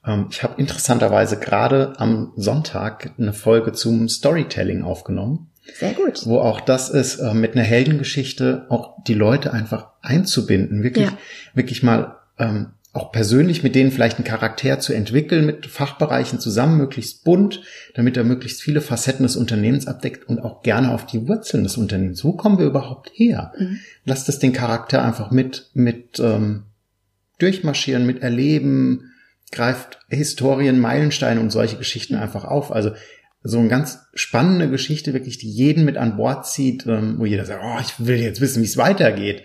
Ähm, 0.07 0.27
ich 0.31 0.43
habe 0.43 0.61
interessanterweise 0.61 1.39
gerade 1.39 1.95
am 1.99 2.33
Sonntag 2.37 3.13
eine 3.19 3.33
Folge 3.33 3.73
zum 3.73 4.09
Storytelling 4.09 4.83
aufgenommen. 4.83 5.51
Sehr 5.79 5.95
gut. 5.95 6.27
Wo 6.27 6.39
auch 6.39 6.61
das 6.61 6.91
ist, 6.91 7.19
äh, 7.19 7.35
mit 7.35 7.55
einer 7.55 7.65
Heldengeschichte 7.65 8.67
auch 8.69 9.03
die 9.05 9.15
Leute 9.15 9.53
einfach 9.53 9.89
einzubinden, 10.03 10.83
wirklich, 10.83 11.07
ja. 11.07 11.19
wirklich 11.55 11.83
mal 11.83 12.17
ähm, 12.39 12.73
auch 12.93 13.11
persönlich 13.11 13.63
mit 13.63 13.75
denen 13.75 13.91
vielleicht 13.91 14.19
einen 14.19 14.27
Charakter 14.27 14.79
zu 14.79 14.93
entwickeln, 14.93 15.47
mit 15.47 15.67
Fachbereichen 15.67 16.41
zusammen, 16.41 16.77
möglichst 16.77 17.25
bunt, 17.25 17.63
damit 17.95 18.19
er 18.19 18.25
möglichst 18.25 18.61
viele 18.61 18.83
Facetten 18.83 19.23
des 19.23 19.37
Unternehmens 19.37 19.87
abdeckt 19.87 20.29
und 20.29 20.41
auch 20.41 20.63
gerne 20.63 20.93
auf 20.93 21.07
die 21.07 21.27
Wurzeln 21.27 21.63
des 21.63 21.79
Unternehmens. 21.79 22.23
Wo 22.23 22.33
kommen 22.33 22.59
wir 22.59 22.67
überhaupt 22.67 23.11
her? 23.15 23.53
Mhm. 23.59 23.79
Lasst 24.05 24.29
es 24.29 24.41
den 24.41 24.53
Charakter 24.53 25.03
einfach 25.03 25.31
mit, 25.31 25.71
mit 25.73 26.21
ähm, 26.21 26.65
durchmarschieren, 27.39 28.05
mit 28.05 28.23
erleben, 28.23 29.13
greift 29.51 30.01
Historien, 30.09 30.79
Meilensteine 30.79 31.41
und 31.41 31.51
solche 31.51 31.77
Geschichten 31.77 32.15
einfach 32.15 32.45
auf. 32.45 32.73
Also 32.73 32.93
so 33.45 33.59
eine 33.59 33.69
ganz 33.69 34.01
spannende 34.15 34.71
Geschichte, 34.71 35.13
wirklich, 35.13 35.39
die 35.39 35.51
jeden 35.51 35.85
mit 35.85 35.97
an 35.97 36.17
Bord 36.17 36.47
zieht, 36.47 36.87
ähm, 36.87 37.17
wo 37.19 37.25
jeder 37.25 37.45
sagt, 37.45 37.63
oh, 37.65 37.79
ich 37.81 38.07
will 38.07 38.17
jetzt 38.17 38.41
wissen, 38.41 38.63
wie 38.63 38.67
es 38.67 38.77
weitergeht 38.77 39.43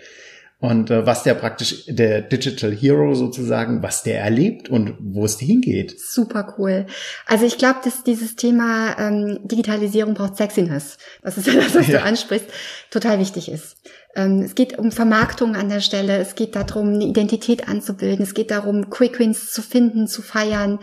und 0.60 0.90
äh, 0.90 1.06
was 1.06 1.22
der 1.22 1.34
praktisch 1.34 1.84
der 1.86 2.20
Digital 2.20 2.74
Hero 2.74 3.14
sozusagen, 3.14 3.82
was 3.82 4.02
der 4.02 4.20
erlebt 4.20 4.68
und 4.68 4.94
wo 5.00 5.24
es 5.24 5.38
hingeht. 5.38 5.98
Super 6.00 6.54
cool. 6.58 6.86
Also 7.26 7.46
ich 7.46 7.58
glaube, 7.58 7.78
dass 7.84 8.02
dieses 8.02 8.34
Thema 8.34 8.98
ähm, 8.98 9.38
Digitalisierung 9.44 10.14
braucht 10.14 10.36
Sexiness. 10.36 10.98
Das 11.22 11.38
ist 11.38 11.46
ja 11.46 11.54
das, 11.54 11.74
was 11.74 11.86
ja. 11.86 11.98
du 11.98 12.04
ansprichst, 12.04 12.48
total 12.90 13.20
wichtig 13.20 13.50
ist. 13.50 13.76
Ähm, 14.14 14.42
es 14.42 14.54
geht 14.54 14.78
um 14.78 14.90
Vermarktung 14.90 15.54
an 15.54 15.68
der 15.68 15.80
Stelle. 15.80 16.18
Es 16.18 16.34
geht 16.34 16.56
darum, 16.56 16.94
eine 16.94 17.04
Identität 17.04 17.68
anzubilden. 17.68 18.22
Es 18.22 18.34
geht 18.34 18.50
darum, 18.50 18.90
Quick 18.90 19.18
Wins 19.18 19.52
zu 19.52 19.62
finden, 19.62 20.06
zu 20.06 20.22
feiern 20.22 20.78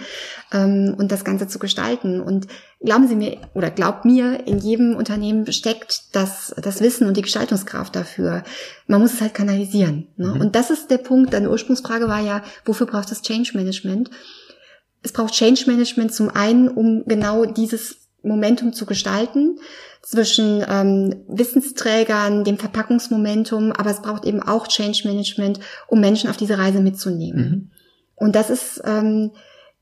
ähm, 0.51 0.95
und 0.97 1.11
das 1.11 1.25
Ganze 1.25 1.47
zu 1.47 1.59
gestalten. 1.59 2.21
Und 2.21 2.47
glauben 2.81 3.07
Sie 3.07 3.15
mir 3.15 3.37
oder 3.53 3.71
glaubt 3.71 4.05
mir, 4.05 4.45
in 4.47 4.59
jedem 4.59 4.95
Unternehmen 4.95 5.51
steckt 5.51 6.15
das, 6.15 6.53
das 6.61 6.81
Wissen 6.81 7.07
und 7.07 7.17
die 7.17 7.23
Gestaltungskraft 7.23 7.95
dafür. 7.95 8.43
Man 8.87 9.01
muss 9.01 9.13
es 9.13 9.21
halt 9.21 9.33
kanalisieren. 9.33 10.07
Ne? 10.17 10.27
Mhm. 10.27 10.41
Und 10.41 10.55
das 10.55 10.69
ist 10.69 10.91
der 10.91 10.99
Punkt. 10.99 11.33
Deine 11.33 11.49
Ursprungsfrage 11.49 12.07
war 12.07 12.21
ja, 12.21 12.43
wofür 12.63 12.85
braucht 12.85 13.11
es 13.11 13.21
Change 13.21 13.51
Management? 13.55 14.11
Es 15.01 15.11
braucht 15.11 15.33
Change 15.33 15.63
Management 15.67 16.13
zum 16.13 16.29
einen, 16.29 16.67
um 16.67 17.05
genau 17.05 17.45
dieses 17.45 17.97
Momentum 18.23 18.73
zu 18.73 18.85
gestalten 18.85 19.59
zwischen 20.05 20.63
ähm, 20.69 21.23
Wissensträgern, 21.27 22.43
dem 22.43 22.59
Verpackungsmomentum, 22.59 23.71
aber 23.71 23.89
es 23.89 24.01
braucht 24.01 24.23
eben 24.25 24.41
auch 24.41 24.67
Change 24.67 25.07
Management, 25.07 25.59
um 25.87 25.99
Menschen 25.99 26.29
auf 26.29 26.37
diese 26.37 26.59
Reise 26.59 26.79
mitzunehmen. 26.79 27.43
Mhm. 27.43 27.71
Und 28.13 28.35
das 28.35 28.51
ist 28.51 28.81
ähm, 28.85 29.31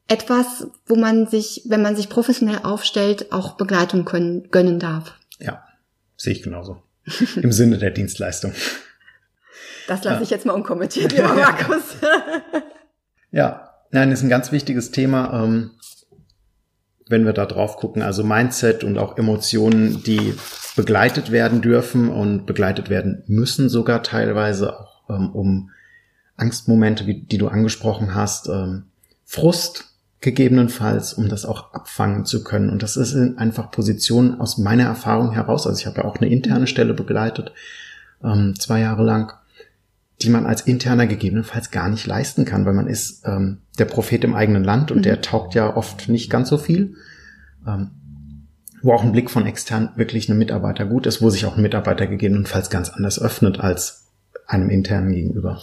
etwas, 0.07 0.67
wo 0.87 0.95
man 0.95 1.27
sich, 1.27 1.63
wenn 1.65 1.81
man 1.81 1.97
sich 1.97 2.07
professionell 2.07 2.59
aufstellt, 2.63 3.33
auch 3.33 3.57
Begleitung 3.57 4.05
können, 4.05 4.49
gönnen 4.49 4.79
darf. 4.79 5.13
Ja, 5.39 5.63
sehe 6.15 6.33
ich 6.33 6.41
genauso. 6.41 6.81
Im 7.35 7.51
Sinne 7.51 7.77
der 7.77 7.91
Dienstleistung. 7.91 8.53
Das 9.87 10.05
lasse 10.05 10.17
ja. 10.17 10.21
ich 10.21 10.29
jetzt 10.29 10.45
mal 10.45 10.53
unkommentiert, 10.53 11.11
lieber 11.15 11.33
Markus. 11.33 11.97
ja, 13.31 13.73
nein, 13.91 14.11
ist 14.13 14.23
ein 14.23 14.29
ganz 14.29 14.53
wichtiges 14.53 14.91
Thema, 14.91 15.43
ähm, 15.43 15.71
wenn 17.07 17.25
wir 17.25 17.33
da 17.33 17.45
drauf 17.45 17.77
gucken. 17.77 18.01
Also 18.01 18.23
Mindset 18.23 18.83
und 18.83 18.97
auch 18.97 19.17
Emotionen, 19.17 20.03
die 20.03 20.33
begleitet 20.75 21.31
werden 21.31 21.61
dürfen 21.61 22.09
und 22.09 22.45
begleitet 22.45 22.89
werden 22.89 23.23
müssen 23.27 23.69
sogar 23.69 24.03
teilweise 24.03 24.79
auch 24.79 25.09
ähm, 25.09 25.29
um 25.31 25.69
Angstmomente, 26.35 27.05
wie, 27.05 27.21
die 27.21 27.37
du 27.37 27.47
angesprochen 27.47 28.15
hast, 28.15 28.47
ähm, 28.49 28.85
Frust, 29.25 29.93
gegebenenfalls, 30.23 31.13
um 31.13 31.27
das 31.27 31.45
auch 31.45 31.73
abfangen 31.73 32.25
zu 32.25 32.43
können. 32.43 32.69
Und 32.69 32.81
das 32.81 32.95
ist 32.95 33.13
einfach 33.37 33.71
Positionen 33.71 34.39
aus 34.39 34.57
meiner 34.57 34.85
Erfahrung 34.85 35.33
heraus. 35.33 35.67
Also 35.67 35.79
ich 35.79 35.85
habe 35.85 35.97
ja 35.97 36.05
auch 36.05 36.15
eine 36.15 36.29
interne 36.29 36.65
Stelle 36.65 36.93
begleitet, 36.93 37.51
ähm, 38.23 38.57
zwei 38.57 38.79
Jahre 38.79 39.03
lang, 39.03 39.33
die 40.23 40.29
man 40.29 40.45
als 40.45 40.61
interner 40.61 41.07
gegebenenfalls 41.07 41.71
gar 41.71 41.89
nicht 41.89 42.07
leisten 42.07 42.45
kann, 42.45 42.65
weil 42.65 42.73
man 42.73 42.87
ist 42.87 43.23
ähm, 43.25 43.59
der 43.77 43.85
Prophet 43.85 44.23
im 44.23 44.35
eigenen 44.35 44.63
Land 44.63 44.91
und 44.91 44.99
mhm. 44.99 45.03
der 45.03 45.21
taugt 45.21 45.53
ja 45.53 45.75
oft 45.75 46.09
nicht 46.09 46.29
ganz 46.29 46.49
so 46.49 46.57
viel. 46.57 46.95
Ähm, 47.67 47.91
wo 48.83 48.93
auch 48.93 49.03
ein 49.03 49.13
Blick 49.13 49.31
von 49.31 49.47
extern 49.47 49.91
wirklich 49.95 50.29
einem 50.29 50.39
Mitarbeiter 50.39 50.85
gut 50.85 51.05
ist, 51.07 51.21
wo 51.21 51.29
sich 51.29 51.45
auch 51.45 51.55
ein 51.55 51.61
Mitarbeiter 51.63 52.05
gegebenenfalls 52.05 52.69
ganz 52.69 52.89
anders 52.89 53.19
öffnet 53.19 53.59
als 53.59 54.11
einem 54.45 54.69
internen 54.69 55.13
gegenüber. 55.13 55.61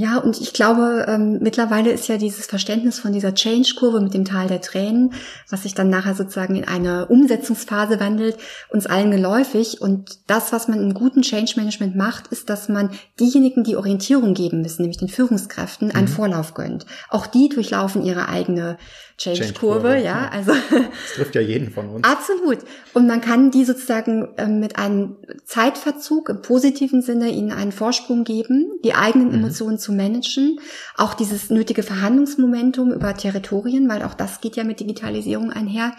Ja, 0.00 0.18
und 0.18 0.40
ich 0.40 0.52
glaube, 0.52 1.06
ähm, 1.08 1.40
mittlerweile 1.40 1.90
ist 1.90 2.06
ja 2.06 2.18
dieses 2.18 2.46
Verständnis 2.46 3.00
von 3.00 3.12
dieser 3.12 3.34
Change-Kurve 3.34 4.00
mit 4.00 4.14
dem 4.14 4.24
Tal 4.24 4.46
der 4.46 4.60
Tränen, 4.60 5.12
was 5.50 5.64
sich 5.64 5.74
dann 5.74 5.90
nachher 5.90 6.14
sozusagen 6.14 6.54
in 6.54 6.68
eine 6.68 7.06
Umsetzungsphase 7.06 7.98
wandelt, 7.98 8.36
uns 8.68 8.86
allen 8.86 9.10
geläufig. 9.10 9.80
Und 9.80 10.20
das, 10.28 10.52
was 10.52 10.68
man 10.68 10.80
im 10.80 10.94
guten 10.94 11.22
Change-Management 11.22 11.96
macht, 11.96 12.28
ist, 12.28 12.48
dass 12.48 12.68
man 12.68 12.90
diejenigen, 13.18 13.64
die 13.64 13.74
Orientierung 13.74 14.34
geben 14.34 14.62
müssen, 14.62 14.82
nämlich 14.82 14.98
den 14.98 15.08
Führungskräften, 15.08 15.90
einen 15.90 16.06
mhm. 16.06 16.12
Vorlauf 16.12 16.54
gönnt. 16.54 16.86
Auch 17.08 17.26
die 17.26 17.48
durchlaufen 17.48 18.04
ihre 18.04 18.28
eigene 18.28 18.78
Change-Kurve, 19.16 19.88
Change 19.94 20.04
ja, 20.04 20.30
also. 20.32 20.52
Das 20.52 21.14
trifft 21.16 21.34
ja 21.34 21.40
jeden 21.40 21.72
von 21.72 21.88
uns. 21.88 22.06
Absolut. 22.06 22.58
Und 22.94 23.08
man 23.08 23.20
kann 23.20 23.50
die 23.50 23.64
sozusagen 23.64 24.28
ähm, 24.36 24.60
mit 24.60 24.78
einem 24.78 25.16
Zeitverzug 25.44 26.28
im 26.28 26.40
positiven 26.40 27.02
Sinne 27.02 27.30
ihnen 27.30 27.50
einen 27.50 27.72
Vorsprung 27.72 28.22
geben, 28.22 28.78
die 28.84 28.94
eigenen 28.94 29.30
mhm. 29.30 29.34
Emotionen 29.34 29.78
zu 29.78 29.87
managen, 29.92 30.60
auch 30.96 31.14
dieses 31.14 31.50
nötige 31.50 31.82
Verhandlungsmomentum 31.82 32.92
über 32.92 33.14
Territorien, 33.14 33.88
weil 33.88 34.02
auch 34.02 34.14
das 34.14 34.40
geht 34.40 34.56
ja 34.56 34.64
mit 34.64 34.80
Digitalisierung 34.80 35.50
einher, 35.50 35.92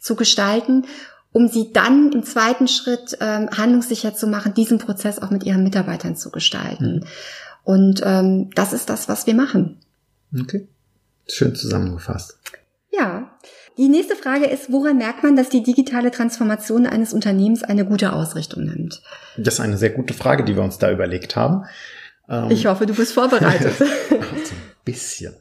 zu 0.00 0.16
gestalten 0.16 0.84
um 1.32 1.48
sie 1.48 1.70
dann 1.70 2.12
im 2.12 2.22
zweiten 2.22 2.66
Schritt 2.66 3.18
ähm, 3.20 3.50
handlungssicher 3.50 4.14
zu 4.14 4.26
machen, 4.26 4.54
diesen 4.54 4.78
Prozess 4.78 5.18
auch 5.18 5.30
mit 5.30 5.44
ihren 5.44 5.62
Mitarbeitern 5.62 6.16
zu 6.16 6.30
gestalten. 6.30 7.00
Mhm. 7.00 7.04
Und 7.62 8.02
ähm, 8.06 8.48
das 8.54 8.72
ist 8.72 8.88
das, 8.88 9.06
was 9.10 9.26
wir 9.26 9.34
machen. 9.34 9.76
Okay. 10.40 10.66
Schön 11.28 11.54
zusammengefasst. 11.54 12.38
Ja. 12.90 13.30
Die 13.76 13.88
nächste 13.88 14.16
Frage 14.16 14.46
ist, 14.46 14.72
woran 14.72 14.96
merkt 14.96 15.22
man, 15.22 15.36
dass 15.36 15.50
die 15.50 15.62
digitale 15.62 16.10
Transformation 16.10 16.86
eines 16.86 17.12
Unternehmens 17.12 17.62
eine 17.62 17.84
gute 17.84 18.14
Ausrichtung 18.14 18.64
nimmt? 18.64 19.02
Das 19.36 19.54
ist 19.54 19.60
eine 19.60 19.76
sehr 19.76 19.90
gute 19.90 20.14
Frage, 20.14 20.42
die 20.42 20.56
wir 20.56 20.62
uns 20.62 20.78
da 20.78 20.90
überlegt 20.90 21.36
haben. 21.36 21.66
Ähm, 22.28 22.50
ich 22.50 22.66
hoffe, 22.66 22.86
du 22.86 22.94
bist 22.94 23.12
vorbereitet. 23.12 23.74
so 23.78 23.84
ein 23.84 24.20
bisschen. 24.84 25.34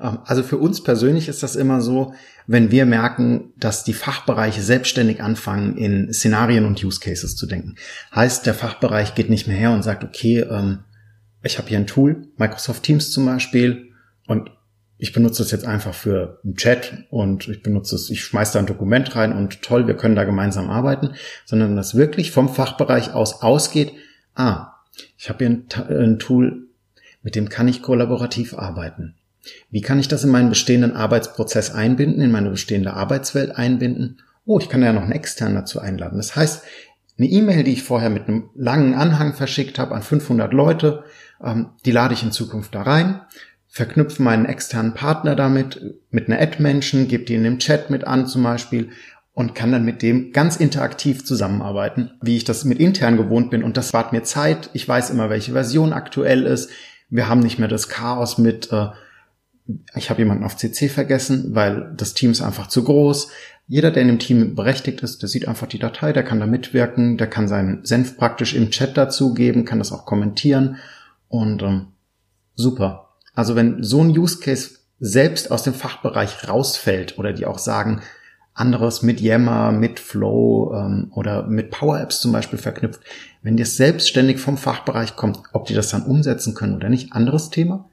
Ähm, 0.00 0.18
also 0.24 0.42
für 0.42 0.58
uns 0.58 0.82
persönlich 0.82 1.28
ist 1.28 1.42
das 1.42 1.56
immer 1.56 1.80
so, 1.80 2.14
wenn 2.46 2.70
wir 2.70 2.86
merken, 2.86 3.52
dass 3.56 3.84
die 3.84 3.92
Fachbereiche 3.92 4.62
selbstständig 4.62 5.22
anfangen, 5.22 5.76
in 5.76 6.12
Szenarien 6.12 6.64
und 6.64 6.82
Use 6.82 7.00
Cases 7.00 7.36
zu 7.36 7.46
denken. 7.46 7.76
Heißt, 8.14 8.46
der 8.46 8.54
Fachbereich 8.54 9.14
geht 9.14 9.30
nicht 9.30 9.46
mehr 9.46 9.56
her 9.56 9.72
und 9.72 9.82
sagt, 9.82 10.04
okay, 10.04 10.40
ähm, 10.40 10.80
ich 11.42 11.58
habe 11.58 11.68
hier 11.68 11.78
ein 11.78 11.86
Tool, 11.86 12.28
Microsoft 12.36 12.82
Teams 12.82 13.10
zum 13.10 13.26
Beispiel, 13.26 13.90
und 14.26 14.50
ich 14.98 15.12
benutze 15.12 15.42
das 15.42 15.50
jetzt 15.50 15.64
einfach 15.64 15.94
für 15.94 16.40
einen 16.44 16.56
Chat 16.56 17.06
und 17.10 17.48
ich 17.48 17.62
benutze 17.62 17.96
es, 17.96 18.10
ich 18.10 18.22
schmeiße 18.22 18.52
da 18.52 18.58
ein 18.58 18.66
Dokument 18.66 19.16
rein 19.16 19.32
und 19.32 19.62
toll, 19.62 19.86
wir 19.86 19.96
können 19.96 20.14
da 20.14 20.24
gemeinsam 20.24 20.70
arbeiten, 20.70 21.14
sondern 21.46 21.74
das 21.74 21.94
wirklich 21.94 22.30
vom 22.30 22.48
Fachbereich 22.48 23.12
aus 23.14 23.42
ausgeht, 23.42 23.92
ah, 24.34 24.69
ich 25.18 25.28
habe 25.28 25.44
hier 25.44 25.48
ein, 25.48 25.66
ein 25.88 26.18
Tool, 26.18 26.68
mit 27.22 27.34
dem 27.34 27.48
kann 27.48 27.68
ich 27.68 27.82
kollaborativ 27.82 28.54
arbeiten. 28.54 29.14
Wie 29.70 29.80
kann 29.80 29.98
ich 29.98 30.08
das 30.08 30.24
in 30.24 30.30
meinen 30.30 30.48
bestehenden 30.48 30.94
Arbeitsprozess 30.94 31.70
einbinden, 31.70 32.22
in 32.22 32.30
meine 32.30 32.50
bestehende 32.50 32.94
Arbeitswelt 32.94 33.56
einbinden? 33.56 34.20
Oh, 34.44 34.58
ich 34.58 34.68
kann 34.68 34.82
ja 34.82 34.92
noch 34.92 35.02
einen 35.02 35.12
externen 35.12 35.54
dazu 35.54 35.80
einladen. 35.80 36.16
Das 36.16 36.36
heißt, 36.36 36.62
eine 37.18 37.28
E-Mail, 37.28 37.64
die 37.64 37.72
ich 37.72 37.82
vorher 37.82 38.10
mit 38.10 38.28
einem 38.28 38.50
langen 38.54 38.94
Anhang 38.94 39.34
verschickt 39.34 39.78
habe 39.78 39.94
an 39.94 40.02
500 40.02 40.52
Leute, 40.52 41.04
ähm, 41.42 41.70
die 41.84 41.92
lade 41.92 42.14
ich 42.14 42.22
in 42.22 42.32
Zukunft 42.32 42.74
da 42.74 42.82
rein, 42.82 43.20
verknüpfe 43.68 44.22
meinen 44.22 44.46
externen 44.46 44.94
Partner 44.94 45.36
damit, 45.36 45.80
mit 46.10 46.28
einer 46.28 46.40
Ad-Menschen, 46.40 47.08
gebe 47.08 47.24
die 47.24 47.34
in 47.34 47.44
dem 47.44 47.58
Chat 47.58 47.90
mit 47.90 48.04
an 48.04 48.26
zum 48.26 48.42
Beispiel 48.42 48.90
und 49.40 49.54
kann 49.54 49.72
dann 49.72 49.86
mit 49.86 50.02
dem 50.02 50.32
ganz 50.32 50.56
interaktiv 50.56 51.24
zusammenarbeiten, 51.24 52.10
wie 52.20 52.36
ich 52.36 52.44
das 52.44 52.64
mit 52.66 52.78
intern 52.78 53.16
gewohnt 53.16 53.50
bin. 53.50 53.62
Und 53.64 53.78
das 53.78 53.88
spart 53.88 54.12
mir 54.12 54.22
Zeit. 54.22 54.68
Ich 54.74 54.86
weiß 54.86 55.08
immer, 55.08 55.30
welche 55.30 55.52
Version 55.52 55.94
aktuell 55.94 56.44
ist. 56.44 56.70
Wir 57.08 57.26
haben 57.26 57.40
nicht 57.40 57.58
mehr 57.58 57.66
das 57.66 57.88
Chaos 57.88 58.36
mit, 58.36 58.70
äh, 58.70 58.88
ich 59.96 60.10
habe 60.10 60.20
jemanden 60.20 60.44
auf 60.44 60.56
CC 60.56 60.90
vergessen, 60.90 61.54
weil 61.54 61.90
das 61.96 62.12
Team 62.12 62.32
ist 62.32 62.42
einfach 62.42 62.66
zu 62.66 62.84
groß. 62.84 63.30
Jeder, 63.66 63.90
der 63.90 64.02
in 64.02 64.08
dem 64.08 64.18
Team 64.18 64.54
berechtigt 64.54 65.00
ist, 65.00 65.22
der 65.22 65.30
sieht 65.30 65.48
einfach 65.48 65.66
die 65.66 65.78
Datei, 65.78 66.12
der 66.12 66.22
kann 66.22 66.38
da 66.38 66.46
mitwirken, 66.46 67.16
der 67.16 67.28
kann 67.28 67.48
seinen 67.48 67.82
Senf 67.86 68.18
praktisch 68.18 68.54
im 68.54 68.70
Chat 68.70 68.98
dazugeben, 68.98 69.64
kann 69.64 69.78
das 69.78 69.90
auch 69.90 70.04
kommentieren 70.04 70.76
und 71.28 71.62
ähm, 71.62 71.86
super. 72.56 73.14
Also 73.34 73.56
wenn 73.56 73.82
so 73.82 74.02
ein 74.02 74.10
Use 74.10 74.40
Case 74.40 74.80
selbst 74.98 75.50
aus 75.50 75.62
dem 75.62 75.72
Fachbereich 75.72 76.46
rausfällt 76.46 77.18
oder 77.18 77.32
die 77.32 77.46
auch 77.46 77.58
sagen, 77.58 78.02
anderes 78.54 79.02
mit 79.02 79.20
Yammer, 79.20 79.72
mit 79.72 80.00
Flow 80.00 80.74
ähm, 80.74 81.10
oder 81.14 81.46
mit 81.46 81.70
Power 81.70 82.00
Apps 82.00 82.20
zum 82.20 82.32
Beispiel 82.32 82.58
verknüpft, 82.58 83.00
wenn 83.42 83.56
das 83.56 83.76
selbstständig 83.76 84.38
vom 84.38 84.56
Fachbereich 84.56 85.16
kommt, 85.16 85.40
ob 85.52 85.66
die 85.66 85.74
das 85.74 85.90
dann 85.90 86.02
umsetzen 86.02 86.54
können 86.54 86.76
oder 86.76 86.88
nicht, 86.88 87.12
anderes 87.12 87.50
Thema. 87.50 87.88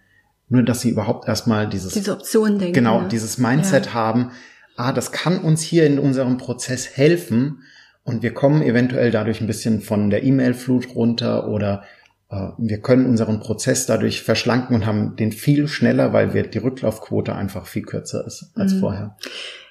Nur, 0.50 0.64
dass 0.64 0.82
sie 0.82 0.90
überhaupt 0.90 1.28
erstmal 1.28 1.68
dieses, 1.68 1.94
diese 1.94 2.14
Option 2.14 2.58
denken. 2.58 2.74
Genau, 2.74 3.04
dieses 3.04 3.38
Mindset 3.38 3.88
ja. 3.88 3.94
haben. 3.94 4.32
Ah, 4.78 4.94
das 4.94 5.12
kann 5.12 5.40
uns 5.40 5.62
hier 5.62 5.86
in 5.86 6.00
unserem 6.00 6.38
Prozess 6.38 6.96
helfen. 6.96 7.64
Und 8.04 8.24
wir 8.24 8.34
kommen 8.34 8.62
eventuell 8.62 9.12
dadurch 9.12 9.42
ein 9.42 9.48
bisschen 9.48 9.82
von 9.82 10.10
der 10.10 10.24
E-Mail-Flut 10.24 10.96
runter 10.96 11.50
oder 11.50 11.84
äh, 12.30 12.50
wir 12.58 12.80
können 12.80 13.06
unseren 13.06 13.42
Prozess 13.42 13.86
dadurch 13.86 14.22
verschlanken 14.22 14.76
und 14.76 14.86
haben 14.86 15.18
den 15.18 15.34
viel 15.34 15.68
schneller, 15.68 16.14
weil 16.14 16.34
wir 16.34 16.44
die 16.44 16.60
Rücklaufquote 16.60 17.36
einfach 17.36 17.68
viel 17.68 17.84
kürzer 17.84 18.26
ist 18.26 18.52
als 18.56 18.74
mhm. 18.76 18.80
vorher. 18.80 19.18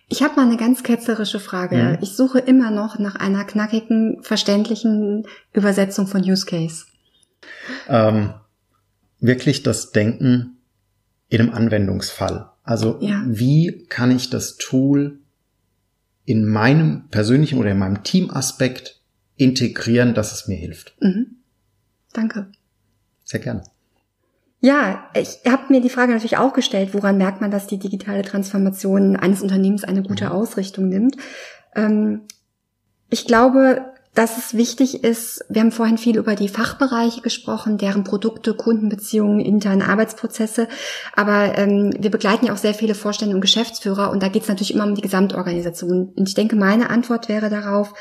Ich 0.09 0.23
habe 0.23 0.37
mal 0.37 0.47
eine 0.47 0.57
ganz 0.57 0.83
ketzerische 0.83 1.41
Frage. 1.41 1.77
Mhm. 1.77 1.99
Ich 2.01 2.11
suche 2.11 2.39
immer 2.39 2.71
noch 2.71 2.99
nach 2.99 3.17
einer 3.17 3.45
knackigen, 3.45 4.23
verständlichen 4.23 5.27
Übersetzung 5.53 6.07
von 6.07 6.23
Use 6.23 6.47
Case. 6.47 6.87
Ähm, 7.89 8.35
wirklich 9.19 9.63
das 9.63 9.91
Denken 9.91 10.59
in 11.29 11.41
einem 11.41 11.53
Anwendungsfall. 11.53 12.51
Also 12.63 12.99
ja. 13.01 13.23
wie 13.27 13.87
kann 13.89 14.15
ich 14.15 14.31
das 14.31 14.57
Tool 14.57 15.19
in 16.25 16.45
meinem 16.45 17.09
persönlichen 17.09 17.59
oder 17.59 17.73
in 17.73 17.79
meinem 17.79 18.05
Teamaspekt 18.05 19.01
integrieren, 19.37 20.15
dass 20.15 20.33
es 20.33 20.47
mir 20.47 20.57
hilft? 20.57 20.95
Mhm. 21.01 21.37
Danke. 22.13 22.51
Sehr 23.25 23.41
gerne. 23.41 23.65
Ja, 24.61 25.11
ich 25.15 25.41
habe 25.47 25.65
mir 25.69 25.81
die 25.81 25.91
Frage 25.91 26.13
natürlich 26.13 26.39
auch 26.39 26.53
gestellt, 26.53 26.95
woran 26.95 27.19
merkt 27.19 27.41
man, 27.41 27.51
dass 27.51 27.67
die 27.67 27.79
digitale 27.79 28.23
Transformation 28.23 29.17
eines 29.17 29.43
Unternehmens 29.43 29.85
eine 29.85 30.03
gute 30.03 30.27
mhm. 30.27 30.33
Ausrichtung 30.33 30.89
nimmt. 30.89 31.17
Ähm, 31.75 32.23
ich 33.11 33.27
glaube, 33.27 33.93
dass 34.17 34.39
es 34.39 34.57
wichtig 34.57 35.05
ist, 35.05 35.45
wir 35.51 35.61
haben 35.61 35.73
vorhin 35.73 35.99
viel 35.99 36.17
über 36.17 36.35
die 36.37 36.49
Fachbereiche 36.49 37.21
gesprochen, 37.21 37.77
deren 37.77 38.03
Produkte, 38.03 38.55
Kundenbeziehungen, 38.55 39.41
interne 39.41 39.87
Arbeitsprozesse, 39.89 40.69
aber 41.15 41.59
ähm, 41.59 41.95
wir 41.99 42.11
begleiten 42.11 42.47
ja 42.47 42.55
auch 42.55 42.59
sehr 42.59 42.73
viele 42.73 42.95
Vorstände 42.95 43.35
und 43.35 43.43
Geschäftsführer 43.43 44.11
und 44.11 44.23
da 44.23 44.29
geht 44.29 44.43
es 44.43 44.49
natürlich 44.49 44.73
immer 44.73 44.87
um 44.87 44.95
die 44.95 45.03
Gesamtorganisation. 45.03 46.15
Und 46.17 46.29
ich 46.29 46.35
denke, 46.35 46.57
meine 46.57 46.89
Antwort 46.89 47.29
wäre 47.29 47.51
darauf, 47.51 47.93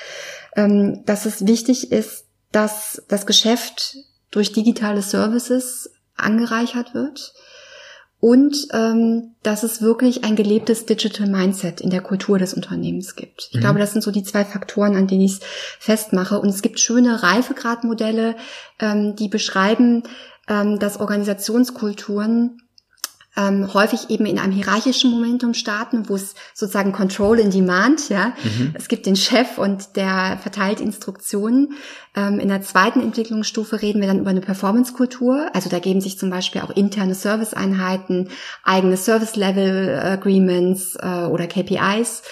ähm, 0.56 1.04
dass 1.06 1.26
es 1.26 1.46
wichtig 1.46 1.92
ist, 1.92 2.26
dass 2.54 3.04
das 3.10 3.26
Geschäft 3.26 3.98
durch 4.32 4.54
digitale 4.54 5.02
Services 5.02 5.90
angereichert 6.16 6.94
wird 6.94 7.34
und 8.20 8.70
ähm, 8.74 9.36
dass 9.44 9.62
es 9.62 9.82
wirklich 9.84 10.24
ein 10.24 10.36
gelebtes 10.36 10.88
Digital 10.88 11.28
Mindset 11.28 11.80
in 11.80 11.92
der 11.92 12.02
Kultur 12.02 12.40
des 12.40 12.56
Unternehmens 12.56 13.16
gibt. 13.16 13.50
Ich 13.52 13.58
mhm. 13.58 13.60
glaube, 13.60 13.80
das 13.80 13.92
sind 13.92 14.02
so 14.02 14.10
die 14.10 14.24
zwei 14.24 14.44
Faktoren, 14.44 14.96
an 14.96 15.06
denen 15.06 15.22
ich 15.22 15.34
es 15.34 15.40
festmache. 15.80 16.40
Und 16.40 16.50
es 16.50 16.64
gibt 16.64 16.80
schöne 16.80 17.22
Reifegradmodelle, 17.22 18.36
ähm, 18.80 19.16
die 19.16 19.28
beschreiben, 19.28 20.04
ähm, 20.48 20.80
dass 20.80 21.00
Organisationskulturen 21.00 22.62
ähm, 23.38 23.74
häufig 23.74 24.10
eben 24.10 24.26
in 24.26 24.40
einem 24.40 24.54
hierarchischen 24.54 25.12
Momentum 25.12 25.54
starten, 25.54 26.08
wo 26.10 26.16
es 26.16 26.36
sozusagen 26.54 26.92
Control 26.92 27.40
in 27.40 27.52
Demand, 27.52 28.10
ja. 28.10 28.34
Mhm. 28.44 28.72
Es 28.74 28.88
gibt 28.88 29.06
den 29.06 29.16
Chef 29.16 29.58
und 29.58 29.96
der 29.96 30.40
verteilt 30.42 30.80
Instruktionen. 30.80 31.74
Ähm, 32.16 32.40
in 32.40 32.48
der 32.48 32.62
zweiten 32.62 33.02
Entwicklungsstufe 33.02 33.82
reden 33.82 34.00
wir 34.02 34.08
dann 34.08 34.20
über 34.20 34.30
eine 34.30 34.42
Performance-Kultur. 34.42 35.50
Also 35.54 35.70
da 35.70 35.80
geben 35.80 36.02
sich 36.02 36.18
zum 36.18 36.30
Beispiel 36.30 36.62
auch 36.62 36.70
interne 36.70 37.16
Service-Einheiten, 37.16 38.30
eigene 38.64 38.98
Service-Level-Agreements 38.98 40.96
äh, 40.96 41.26
oder 41.26 41.48
KPIs 41.48 42.24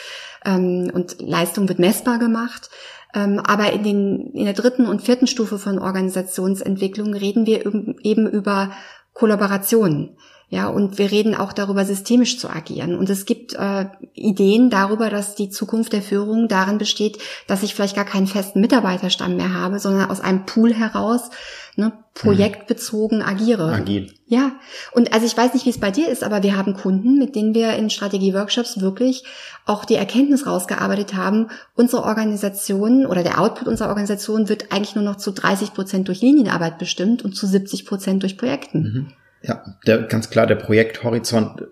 ähm, 0.46 0.90
und 0.94 1.22
Leistung 1.22 1.68
wird 1.68 1.80
messbar 1.80 2.20
gemacht. 2.20 2.70
Ähm, 3.14 3.40
aber 3.40 3.74
in, 3.74 3.84
den, 3.84 4.32
in 4.34 4.46
der 4.46 4.54
dritten 4.54 4.86
und 4.88 5.02
vierten 5.02 5.28
Stufe 5.28 5.60
von 5.60 5.80
Organisationsentwicklung 5.80 7.14
reden 7.14 7.46
wir 7.46 7.66
eben 8.04 8.28
über 8.28 8.72
Kollaborationen. 9.14 10.18
Ja, 10.54 10.68
und 10.68 11.00
wir 11.00 11.10
reden 11.10 11.34
auch 11.34 11.52
darüber, 11.52 11.84
systemisch 11.84 12.38
zu 12.38 12.48
agieren. 12.48 12.96
Und 12.96 13.10
es 13.10 13.26
gibt 13.26 13.56
äh, 13.56 13.88
Ideen 14.14 14.70
darüber, 14.70 15.10
dass 15.10 15.34
die 15.34 15.50
Zukunft 15.50 15.94
der 15.94 16.04
Führung 16.04 16.48
darin 16.48 16.78
besteht, 16.78 17.18
dass 17.48 17.64
ich 17.64 17.74
vielleicht 17.74 17.96
gar 17.96 18.06
keinen 18.06 18.28
festen 18.28 18.62
Mitarbeiterstamm 18.62 19.36
mehr 19.36 19.52
habe, 19.52 19.80
sondern 19.80 20.12
aus 20.12 20.22
einem 20.22 20.46
Pool 20.46 20.72
heraus 20.72 21.32
ne, 21.76 21.92
projektbezogen 22.14 23.24
agiere. 23.24 23.74
Agil. 23.74 24.14
Ja, 24.28 24.52
und 24.92 25.12
also 25.12 25.26
ich 25.26 25.36
weiß 25.36 25.56
nicht, 25.56 25.66
wie 25.66 25.72
es 25.72 25.80
bei 25.80 25.90
dir 25.90 26.08
ist, 26.08 26.24
aber 26.24 26.44
wir 26.44 26.56
haben 26.56 26.76
Kunden, 26.76 27.18
mit 27.18 27.36
denen 27.36 27.56
wir 27.56 27.74
in 27.74 27.90
Strategieworkshops 27.90 28.80
wirklich 28.80 29.24
auch 29.66 29.86
die 29.86 29.96
Erkenntnis 29.96 30.46
rausgearbeitet 30.46 31.16
haben, 31.16 31.48
unsere 31.74 32.04
Organisation 32.04 33.08
oder 33.08 33.24
der 33.24 33.42
Output 33.42 33.68
unserer 33.68 33.88
Organisation 33.88 34.50
wird 34.50 34.72
eigentlich 34.72 34.94
nur 34.94 35.04
noch 35.04 35.16
zu 35.16 35.32
30 35.32 35.74
Prozent 35.74 36.10
durch 36.10 36.22
Linienarbeit 36.22 36.78
bestimmt 36.78 37.26
und 37.26 37.36
zu 37.36 37.48
70 37.48 37.88
Prozent 37.88 38.22
durch 38.22 38.38
Projekten. 38.38 38.82
Mhm. 38.84 39.08
Ja, 39.44 39.64
der, 39.86 40.04
ganz 40.04 40.30
klar, 40.30 40.48
der 40.48 40.56
Projekthorizont. 40.56 41.68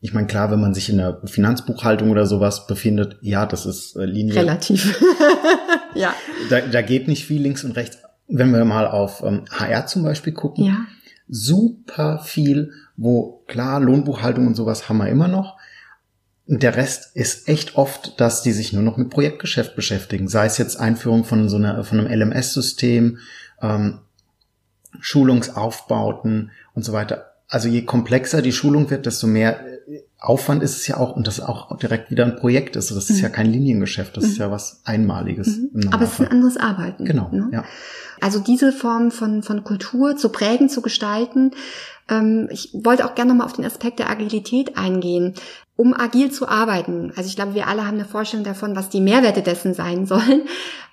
Ich 0.00 0.12
meine, 0.12 0.26
klar, 0.26 0.50
wenn 0.50 0.60
man 0.60 0.74
sich 0.74 0.88
in 0.88 0.98
der 0.98 1.20
Finanzbuchhaltung 1.24 2.10
oder 2.10 2.26
sowas 2.26 2.66
befindet, 2.66 3.16
ja, 3.22 3.46
das 3.46 3.64
ist 3.64 3.96
äh, 3.96 4.04
Linie. 4.04 4.34
Relativ. 4.34 5.00
ja. 5.94 6.14
Da, 6.50 6.60
da 6.60 6.82
geht 6.82 7.08
nicht 7.08 7.24
viel 7.24 7.40
links 7.40 7.64
und 7.64 7.72
rechts. 7.72 7.98
Wenn 8.28 8.50
wir 8.50 8.64
mal 8.64 8.86
auf 8.86 9.22
ähm, 9.24 9.44
HR 9.50 9.86
zum 9.86 10.02
Beispiel 10.02 10.32
gucken, 10.32 10.64
ja. 10.64 10.76
super 11.28 12.20
viel, 12.24 12.72
wo 12.96 13.44
klar, 13.46 13.80
Lohnbuchhaltung 13.80 14.48
und 14.48 14.56
sowas 14.56 14.88
haben 14.88 14.98
wir 14.98 15.08
immer 15.08 15.28
noch. 15.28 15.56
Der 16.48 16.76
Rest 16.76 17.14
ist 17.14 17.48
echt 17.48 17.76
oft, 17.76 18.20
dass 18.20 18.42
die 18.42 18.52
sich 18.52 18.72
nur 18.72 18.82
noch 18.82 18.96
mit 18.96 19.10
Projektgeschäft 19.10 19.74
beschäftigen. 19.74 20.28
Sei 20.28 20.46
es 20.46 20.58
jetzt 20.58 20.78
Einführung 20.78 21.24
von 21.24 21.48
so 21.48 21.56
einer, 21.56 21.82
von 21.84 22.00
einem 22.00 22.30
LMS-System, 22.30 23.18
ähm, 23.62 24.00
Schulungsaufbauten 25.00 26.50
und 26.74 26.84
so 26.84 26.92
weiter. 26.92 27.32
Also 27.48 27.68
je 27.68 27.82
komplexer 27.82 28.42
die 28.42 28.52
Schulung 28.52 28.90
wird, 28.90 29.06
desto 29.06 29.26
mehr 29.26 29.60
äh, 29.88 30.02
Aufwand 30.18 30.62
ist 30.62 30.76
es 30.76 30.86
ja 30.88 30.96
auch 30.96 31.14
und 31.14 31.26
das 31.26 31.40
auch 31.40 31.76
direkt 31.78 32.10
wieder 32.10 32.24
ein 32.24 32.36
Projekt 32.36 32.74
ist. 32.74 32.90
Das 32.90 33.10
ist 33.10 33.18
mhm. 33.18 33.22
ja 33.22 33.28
kein 33.28 33.46
Liniengeschäft, 33.46 34.16
das 34.16 34.24
mhm. 34.24 34.30
ist 34.30 34.38
ja 34.38 34.50
was 34.50 34.80
Einmaliges. 34.84 35.58
Mhm. 35.58 35.90
Aber 35.92 36.04
es 36.04 36.14
ist 36.14 36.20
ein 36.20 36.28
anderes 36.28 36.56
Arbeiten. 36.56 37.04
Genau. 37.04 37.28
Ne? 37.30 37.48
Ja. 37.52 37.64
Also 38.20 38.40
diese 38.40 38.72
Form 38.72 39.10
von, 39.10 39.42
von 39.42 39.62
Kultur 39.62 40.16
zu 40.16 40.30
prägen, 40.30 40.68
zu 40.68 40.82
gestalten. 40.82 41.52
Ähm, 42.08 42.48
ich 42.50 42.70
wollte 42.72 43.04
auch 43.04 43.14
gerne 43.14 43.30
nochmal 43.30 43.46
auf 43.46 43.52
den 43.52 43.64
Aspekt 43.64 43.98
der 43.98 44.10
Agilität 44.10 44.76
eingehen 44.76 45.34
um 45.76 45.94
agil 45.94 46.30
zu 46.30 46.48
arbeiten. 46.48 47.12
Also 47.16 47.28
ich 47.28 47.36
glaube, 47.36 47.54
wir 47.54 47.66
alle 47.68 47.86
haben 47.86 47.98
eine 47.98 48.06
Vorstellung 48.06 48.44
davon, 48.44 48.74
was 48.74 48.88
die 48.88 49.00
Mehrwerte 49.00 49.42
dessen 49.42 49.74
sein 49.74 50.06
sollen. 50.06 50.42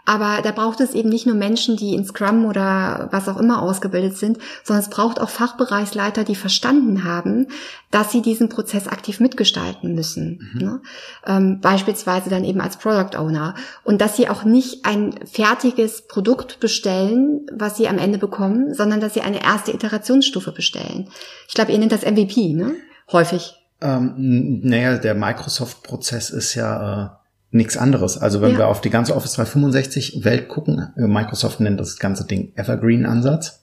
Aber 0.06 0.42
da 0.44 0.52
braucht 0.52 0.82
es 0.82 0.94
eben 0.94 1.08
nicht 1.08 1.26
nur 1.26 1.36
Menschen, 1.36 1.78
die 1.78 1.94
in 1.94 2.04
Scrum 2.04 2.46
oder 2.46 3.08
was 3.12 3.30
auch 3.30 3.38
immer 3.38 3.62
ausgebildet 3.62 4.18
sind, 4.18 4.38
sondern 4.62 4.84
es 4.84 4.90
braucht 4.90 5.22
auch 5.22 5.30
Fachbereichsleiter, 5.30 6.26
die 6.26 6.36
verstanden 6.36 7.06
haben, 7.06 7.48
dass 7.90 8.12
sie 8.12 8.22
diesen 8.22 8.50
Prozess 8.50 8.90
aktiv 8.90 9.22
mitgestalten 9.22 9.96
müssen. 9.96 10.52
Mhm. 10.54 10.62
Ne? 10.62 10.82
Ähm, 11.26 11.62
beispielsweise 11.62 12.30
dann 12.30 12.44
eben 12.44 12.60
als 12.60 12.76
Product 12.76 13.18
Owner. 13.18 13.56
Und 13.86 14.02
dass 14.02 14.18
sie 14.18 14.28
auch 14.28 14.44
nicht 14.44 14.86
ein 14.86 15.16
fertiges 15.26 16.06
Produkt 16.06 16.60
bestellen, 16.60 17.48
was 17.54 17.78
sie 17.78 17.88
am 17.88 17.98
Ende 17.98 18.18
bekommen, 18.18 18.74
sondern 18.74 19.00
dass 19.00 19.14
sie 19.14 19.22
eine 19.22 19.42
erste 19.42 19.72
Iterationsstufe 19.72 20.52
bestellen. 20.52 21.08
Ich 21.48 21.54
glaube, 21.54 21.72
ihr 21.72 21.80
nennt 21.80 21.94
das 21.94 22.02
MVP, 22.02 22.54
ne? 22.54 22.76
Häufig. 23.10 23.63
Ähm, 23.84 24.62
naja, 24.64 24.98
der 24.98 25.14
Microsoft-Prozess 25.14 26.30
ist 26.30 26.56
ja 26.56 27.04
äh, 27.04 27.10
nichts 27.52 27.76
anderes. 27.76 28.18
Also 28.18 28.42
wenn 28.42 28.54
ja. 28.54 28.60
wir 28.60 28.68
auf 28.68 28.80
die 28.80 28.90
ganze 28.90 29.16
Office 29.16 29.34
365 29.34 30.24
Welt 30.24 30.48
gucken, 30.48 30.94
äh, 30.96 31.02
Microsoft 31.02 31.60
nennt 31.60 31.80
das 31.80 32.00
ganze 32.00 32.26
Ding 32.26 32.54
Evergreen-Ansatz. 32.56 33.62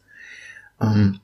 Ähm, 0.80 1.20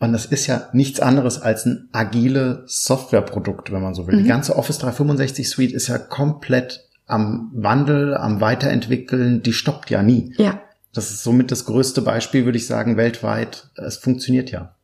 und 0.00 0.12
das 0.12 0.26
ist 0.26 0.46
ja 0.46 0.68
nichts 0.72 1.00
anderes 1.00 1.42
als 1.42 1.66
ein 1.66 1.88
agile 1.92 2.62
Softwareprodukt, 2.66 3.70
wenn 3.70 3.82
man 3.82 3.94
so 3.94 4.06
will. 4.06 4.16
Mhm. 4.16 4.22
Die 4.22 4.28
ganze 4.28 4.56
Office 4.56 4.78
365 4.78 5.48
Suite 5.48 5.72
ist 5.72 5.88
ja 5.88 5.98
komplett 5.98 6.88
am 7.06 7.50
Wandel, 7.54 8.16
am 8.16 8.40
Weiterentwickeln, 8.40 9.42
die 9.42 9.52
stoppt 9.52 9.90
ja 9.90 10.02
nie. 10.02 10.34
Ja. 10.38 10.60
Das 10.94 11.10
ist 11.10 11.22
somit 11.22 11.50
das 11.50 11.64
größte 11.64 12.02
Beispiel, 12.02 12.44
würde 12.44 12.58
ich 12.58 12.66
sagen, 12.66 12.96
weltweit. 12.96 13.70
Es 13.76 13.98
funktioniert 13.98 14.50
ja. 14.50 14.74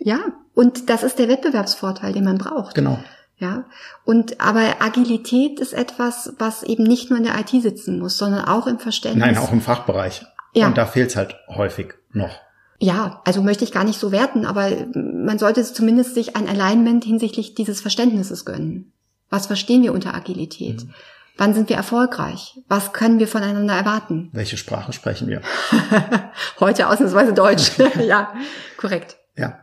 Ja, 0.00 0.18
und 0.58 0.90
das 0.90 1.04
ist 1.04 1.20
der 1.20 1.28
Wettbewerbsvorteil, 1.28 2.12
den 2.12 2.24
man 2.24 2.36
braucht. 2.36 2.74
Genau. 2.74 2.98
Ja, 3.36 3.66
und 4.04 4.40
aber 4.40 4.82
Agilität 4.82 5.60
ist 5.60 5.72
etwas, 5.72 6.32
was 6.40 6.64
eben 6.64 6.82
nicht 6.82 7.10
nur 7.10 7.18
in 7.20 7.24
der 7.24 7.38
IT 7.38 7.50
sitzen 7.50 8.00
muss, 8.00 8.18
sondern 8.18 8.44
auch 8.44 8.66
im 8.66 8.80
Verständnis. 8.80 9.24
Nein, 9.24 9.38
auch 9.38 9.52
im 9.52 9.60
Fachbereich. 9.60 10.26
Ja. 10.54 10.66
Und 10.66 10.76
da 10.76 10.84
fehlt 10.86 11.10
es 11.10 11.16
halt 11.16 11.36
häufig 11.46 11.94
noch. 12.12 12.40
Ja, 12.80 13.22
also 13.24 13.40
möchte 13.40 13.62
ich 13.62 13.70
gar 13.70 13.84
nicht 13.84 14.00
so 14.00 14.10
werten, 14.10 14.44
aber 14.44 14.68
man 14.94 15.38
sollte 15.38 15.62
zumindest 15.62 16.16
sich 16.16 16.34
ein 16.34 16.48
Alignment 16.48 17.04
hinsichtlich 17.04 17.54
dieses 17.54 17.80
Verständnisses 17.80 18.44
gönnen. 18.44 18.92
Was 19.30 19.46
verstehen 19.46 19.84
wir 19.84 19.92
unter 19.92 20.12
Agilität? 20.12 20.82
Mhm. 20.82 20.94
Wann 21.36 21.54
sind 21.54 21.68
wir 21.68 21.76
erfolgreich? 21.76 22.58
Was 22.66 22.92
können 22.92 23.20
wir 23.20 23.28
voneinander 23.28 23.74
erwarten? 23.74 24.30
Welche 24.32 24.56
Sprache 24.56 24.92
sprechen 24.92 25.28
wir? 25.28 25.40
Heute 26.58 26.88
ausnahmsweise 26.88 27.32
Deutsch. 27.32 27.78
ja, 28.00 28.34
korrekt. 28.76 29.18
Ja. 29.36 29.60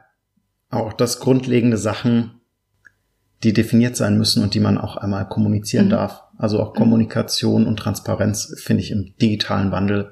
Auch 0.75 0.93
das 0.93 1.19
grundlegende 1.19 1.77
Sachen, 1.77 2.31
die 3.43 3.53
definiert 3.53 3.95
sein 3.95 4.17
müssen 4.17 4.43
und 4.43 4.53
die 4.53 4.59
man 4.59 4.77
auch 4.77 4.97
einmal 4.97 5.27
kommunizieren 5.27 5.85
Mhm. 5.85 5.91
darf. 5.91 6.23
Also 6.37 6.61
auch 6.61 6.73
Kommunikation 6.73 7.67
und 7.67 7.77
Transparenz 7.77 8.55
finde 8.57 8.83
ich 8.83 8.91
im 8.91 9.13
digitalen 9.21 9.71
Wandel 9.71 10.11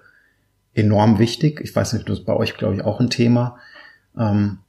enorm 0.73 1.19
wichtig. 1.19 1.62
Ich 1.62 1.76
weiß 1.76 1.93
nicht, 1.93 2.08
das 2.10 2.19
ist 2.19 2.26
bei 2.26 2.36
euch, 2.36 2.56
glaube 2.58 2.76
ich, 2.76 2.84
auch 2.84 2.99
ein 2.99 3.10
Thema. 3.10 3.58
Ähm, 4.17 4.60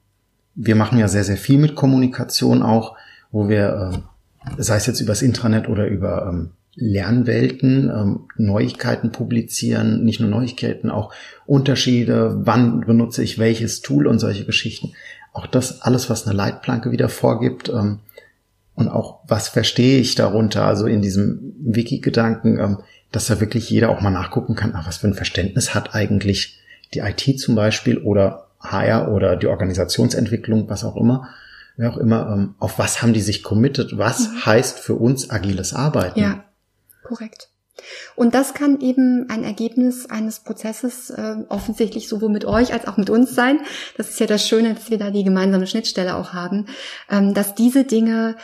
wir 0.55 0.77
machen 0.77 0.99
ja 0.99 1.09
sehr, 1.09 1.25
sehr 1.25 1.37
viel 1.37 1.59
mit 1.59 1.75
Kommunikation 1.75 2.63
auch, 2.63 2.97
wo 3.31 3.49
wir, 3.49 3.93
äh, 3.93 4.63
sei 4.63 4.77
es 4.77 4.87
jetzt 4.87 5.01
übers 5.01 5.23
Intranet 5.23 5.69
oder 5.69 5.87
über 5.87 6.29
ähm, 6.29 6.51
Lernwelten, 6.77 7.91
ähm, 7.91 8.21
Neuigkeiten 8.37 9.13
publizieren, 9.13 10.05
nicht 10.05 10.21
nur 10.21 10.29
Neuigkeiten, 10.31 10.91
auch 10.91 11.13
Unterschiede, 11.47 12.41
wann 12.45 12.81
benutze 12.81 13.23
ich 13.23 13.39
welches 13.39 13.81
Tool 13.81 14.07
und 14.07 14.19
solche 14.19 14.45
Geschichten. 14.45 14.93
Auch 15.35 15.47
das 15.47 15.83
alles, 15.83 16.09
was 16.09 16.27
eine 16.27 16.35
Leitplanke 16.35 16.91
wieder 16.91 17.11
vorgibt, 17.11 17.69
ähm, 17.69 18.01
und 18.75 18.89
auch 18.89 19.21
was 19.27 19.49
verstehe 19.49 20.01
ich 20.01 20.15
darunter, 20.15 20.65
also 20.65 20.87
in 20.87 21.01
diesem 21.01 21.55
Wiki-Gedanken, 21.61 22.59
ähm, 22.59 22.79
dass 23.13 23.27
da 23.27 23.41
wirklich 23.41 23.71
jeder 23.71 23.91
auch 23.91 24.01
mal 24.01 24.11
nachgucken 24.11 24.57
kann, 24.57 24.73
ach, 24.75 24.89
was 24.89 24.97
für 24.97 25.07
ein 25.07 25.15
Verständnis 25.15 25.75
hat 25.75 25.95
eigentlich 25.95 26.59
die 26.93 26.99
IT 27.01 27.39
zum 27.39 27.55
Beispiel 27.55 27.99
oder 27.99 28.49
HR 28.61 29.13
oder 29.13 29.37
die 29.37 29.47
Organisationsentwicklung, 29.47 30.69
was 30.69 30.85
auch 30.85 30.97
immer, 30.97 31.29
wer 31.77 31.93
auch 31.93 31.99
immer, 31.99 32.29
ähm, 32.33 32.55
auf 32.59 32.79
was 32.79 33.03
haben 33.03 33.13
die 33.13 33.21
sich 33.21 33.45
committed, 33.45 33.97
was 33.97 34.29
heißt 34.45 34.81
für 34.81 34.95
uns 34.95 35.31
agiles 35.31 35.73
Arbeiten? 35.73 36.19
Ja, 36.19 36.45
korrekt. 37.05 37.51
Und 38.17 38.35
das 38.35 38.55
kann 38.55 38.81
eben 38.81 39.27
ein 39.29 39.45
Ergebnis 39.45 40.07
eines 40.11 40.41
Prozesses 40.41 41.11
äh, 41.11 41.37
offensichtlich 41.49 42.09
sowohl 42.09 42.31
mit 42.31 42.45
euch 42.45 42.73
als 42.73 42.87
auch 42.87 42.97
mit 42.97 43.11
uns 43.11 43.35
sein. 43.35 43.61
Das 43.97 44.11
ist 44.11 44.21
ja 44.21 44.27
das 44.27 44.47
Schöne, 44.47 44.75
dass 44.75 44.91
wir 44.91 44.99
da 44.99 45.11
die 45.11 45.25
gemeinsame 45.25 45.67
Schnittstelle 45.67 46.17
auch 46.17 46.33
haben, 46.33 46.67
ähm, 47.11 47.35
dass 47.35 47.55
diese 47.55 47.85
Dinge 47.85 48.37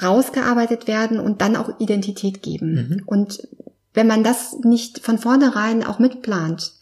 rausgearbeitet 0.00 0.86
werden 0.86 1.18
und 1.18 1.40
dann 1.40 1.56
auch 1.56 1.80
Identität 1.80 2.42
geben. 2.42 2.74
Mhm. 2.74 3.02
Und 3.06 3.48
wenn 3.94 4.06
man 4.06 4.22
das 4.22 4.56
nicht 4.62 5.00
von 5.00 5.18
vornherein 5.18 5.84
auch 5.84 5.98
mitplant, 5.98 6.72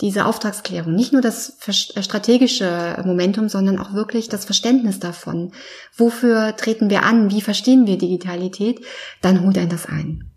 diese 0.00 0.24
Auftragsklärung, 0.24 0.94
nicht 0.94 1.12
nur 1.12 1.22
das 1.22 1.58
äh, 1.66 2.02
strategische 2.02 3.02
Momentum, 3.04 3.48
sondern 3.48 3.78
auch 3.78 3.92
wirklich 3.92 4.28
das 4.28 4.44
Verständnis 4.44 4.98
davon, 4.98 5.52
wofür 5.96 6.56
treten 6.56 6.90
wir 6.90 7.04
an, 7.04 7.30
wie 7.30 7.40
verstehen 7.40 7.86
wir 7.86 7.98
Digitalität, 7.98 8.80
dann 9.20 9.44
holt 9.44 9.58
einen 9.58 9.68
das 9.68 9.86
ein. 9.86 10.30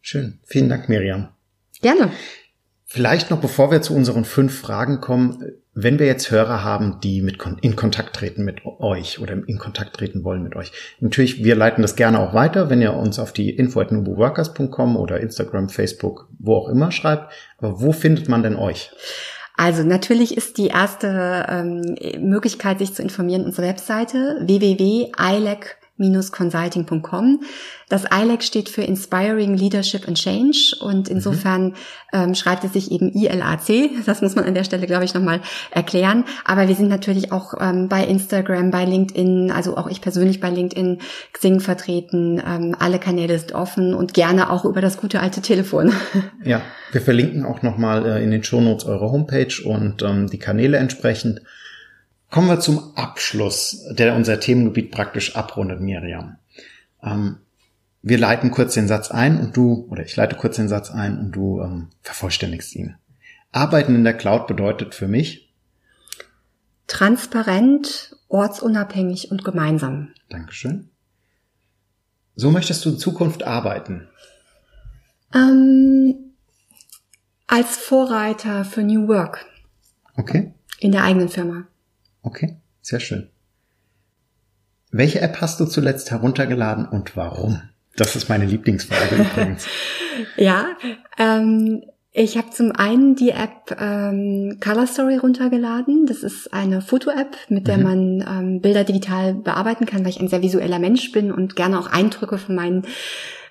Schön. 0.00 0.40
Vielen 0.44 0.68
Dank, 0.68 0.88
Miriam. 0.88 1.28
Gerne. 1.82 2.10
Vielleicht 2.86 3.30
noch, 3.30 3.40
bevor 3.40 3.70
wir 3.70 3.82
zu 3.82 3.94
unseren 3.94 4.24
fünf 4.24 4.58
Fragen 4.58 5.00
kommen, 5.00 5.44
wenn 5.74 6.00
wir 6.00 6.06
jetzt 6.06 6.32
Hörer 6.32 6.64
haben, 6.64 6.98
die 7.00 7.22
mit 7.22 7.38
in 7.60 7.76
Kontakt 7.76 8.16
treten 8.16 8.44
mit 8.44 8.62
euch 8.64 9.20
oder 9.20 9.34
in 9.34 9.58
Kontakt 9.58 9.94
treten 9.94 10.24
wollen 10.24 10.42
mit 10.42 10.56
euch. 10.56 10.72
Natürlich, 10.98 11.44
wir 11.44 11.54
leiten 11.54 11.82
das 11.82 11.94
gerne 11.94 12.18
auch 12.18 12.34
weiter, 12.34 12.68
wenn 12.68 12.82
ihr 12.82 12.94
uns 12.94 13.20
auf 13.20 13.32
die 13.32 13.50
info.nubuworkers.com 13.50 14.96
oder 14.96 15.20
Instagram, 15.20 15.68
Facebook, 15.68 16.28
wo 16.38 16.56
auch 16.56 16.68
immer 16.68 16.90
schreibt. 16.90 17.32
Aber 17.58 17.80
wo 17.80 17.92
findet 17.92 18.28
man 18.28 18.42
denn 18.42 18.56
euch? 18.56 18.90
Also 19.56 19.84
natürlich 19.84 20.36
ist 20.36 20.58
die 20.58 20.68
erste 20.68 21.46
ähm, 21.48 21.94
Möglichkeit, 22.18 22.78
sich 22.78 22.94
zu 22.94 23.02
informieren, 23.02 23.44
unsere 23.44 23.68
Webseite 23.68 24.44
www.ilec-consulting.com. 26.00 27.42
Das 27.88 28.04
ILEC 28.04 28.42
steht 28.42 28.68
für 28.68 28.82
Inspiring 28.82 29.56
Leadership 29.56 30.06
and 30.06 30.16
Change 30.16 30.76
und 30.80 31.08
insofern 31.08 31.74
ähm, 32.12 32.34
schreibt 32.34 32.64
es 32.64 32.72
sich 32.72 32.90
eben 32.92 33.10
ILAC. 33.12 33.90
Das 34.06 34.22
muss 34.22 34.36
man 34.36 34.44
an 34.44 34.54
der 34.54 34.64
Stelle, 34.64 34.86
glaube 34.86 35.04
ich, 35.04 35.12
nochmal 35.12 35.40
erklären. 35.70 36.24
Aber 36.44 36.68
wir 36.68 36.74
sind 36.74 36.88
natürlich 36.88 37.32
auch 37.32 37.54
ähm, 37.60 37.88
bei 37.88 38.04
Instagram, 38.04 38.70
bei 38.70 38.84
LinkedIn, 38.84 39.50
also 39.50 39.76
auch 39.76 39.88
ich 39.88 40.00
persönlich 40.00 40.40
bei 40.40 40.50
LinkedIn, 40.50 40.98
Xing 41.32 41.60
vertreten. 41.60 42.40
Ähm, 42.46 42.76
alle 42.78 42.98
Kanäle 42.98 43.38
sind 43.38 43.52
offen 43.52 43.94
und 43.94 44.14
gerne 44.14 44.50
auch 44.50 44.64
über 44.64 44.80
das 44.80 44.96
gute 44.96 45.20
alte 45.20 45.42
Telefon. 45.42 45.92
Ja, 46.42 46.62
wir 46.92 47.00
verlinken 47.02 47.44
auch 47.44 47.62
nochmal 47.62 48.06
äh, 48.06 48.24
in 48.24 48.30
den 48.30 48.42
Shownotes 48.42 48.86
eure 48.86 49.10
Homepage 49.10 49.52
und 49.62 50.02
ähm, 50.02 50.28
die 50.28 50.38
Kanäle 50.38 50.78
entsprechend. 50.78 51.42
Kommen 52.30 52.48
wir 52.48 52.60
zum 52.60 52.96
Abschluss, 52.96 53.84
der 53.90 54.14
unser 54.14 54.38
Themengebiet 54.38 54.92
praktisch 54.92 55.36
abrundet, 55.36 55.80
Miriam. 55.80 56.36
Ähm, 57.02 57.38
wir 58.02 58.18
leiten 58.18 58.50
kurz 58.50 58.74
den 58.74 58.88
Satz 58.88 59.10
ein 59.10 59.40
und 59.40 59.56
du, 59.56 59.86
oder 59.90 60.04
ich 60.04 60.16
leite 60.16 60.36
kurz 60.36 60.56
den 60.56 60.68
Satz 60.68 60.90
ein 60.90 61.18
und 61.18 61.32
du 61.32 61.60
ähm, 61.60 61.88
vervollständigst 62.02 62.74
ihn. 62.76 62.96
Arbeiten 63.52 63.94
in 63.94 64.04
der 64.04 64.14
Cloud 64.14 64.46
bedeutet 64.46 64.94
für 64.94 65.08
mich, 65.08 65.50
Transparent, 66.86 68.16
ortsunabhängig 68.28 69.30
und 69.30 69.44
gemeinsam. 69.44 70.12
Dankeschön. 70.28 70.90
So 72.34 72.50
möchtest 72.50 72.84
du 72.84 72.90
in 72.90 72.98
Zukunft 72.98 73.44
arbeiten. 73.44 74.08
Ähm, 75.32 76.16
als 77.46 77.76
Vorreiter 77.76 78.64
für 78.64 78.82
New 78.82 79.06
Work 79.06 79.46
Okay, 80.16 80.52
in 80.80 80.90
der 80.90 81.04
eigenen 81.04 81.28
Firma. 81.28 81.68
Okay, 82.22 82.56
sehr 82.80 83.00
schön. 83.00 83.28
Welche 84.90 85.20
App 85.20 85.40
hast 85.40 85.60
du 85.60 85.66
zuletzt 85.66 86.10
heruntergeladen 86.10 86.86
und 86.86 87.16
warum? 87.16 87.62
Das 87.96 88.16
ist 88.16 88.28
meine 88.28 88.44
Lieblingsfrage 88.44 89.16
übrigens. 89.22 89.66
Ja, 90.36 90.76
ähm, 91.18 91.82
ich 92.12 92.36
habe 92.36 92.50
zum 92.50 92.72
einen 92.72 93.14
die 93.14 93.30
App 93.30 93.76
ähm, 93.80 94.58
Color 94.60 94.86
Story 94.86 95.16
runtergeladen. 95.16 96.06
Das 96.06 96.22
ist 96.24 96.52
eine 96.52 96.80
Foto-App, 96.82 97.36
mit 97.48 97.68
der 97.68 97.78
Mhm. 97.78 97.82
man 97.84 98.20
ähm, 98.28 98.60
Bilder 98.60 98.84
digital 98.84 99.34
bearbeiten 99.34 99.86
kann, 99.86 100.02
weil 100.04 100.10
ich 100.10 100.20
ein 100.20 100.28
sehr 100.28 100.42
visueller 100.42 100.78
Mensch 100.80 101.12
bin 101.12 101.30
und 101.30 101.54
gerne 101.56 101.78
auch 101.78 101.86
Eindrücke 101.86 102.36
von 102.38 102.54
meinen 102.56 102.84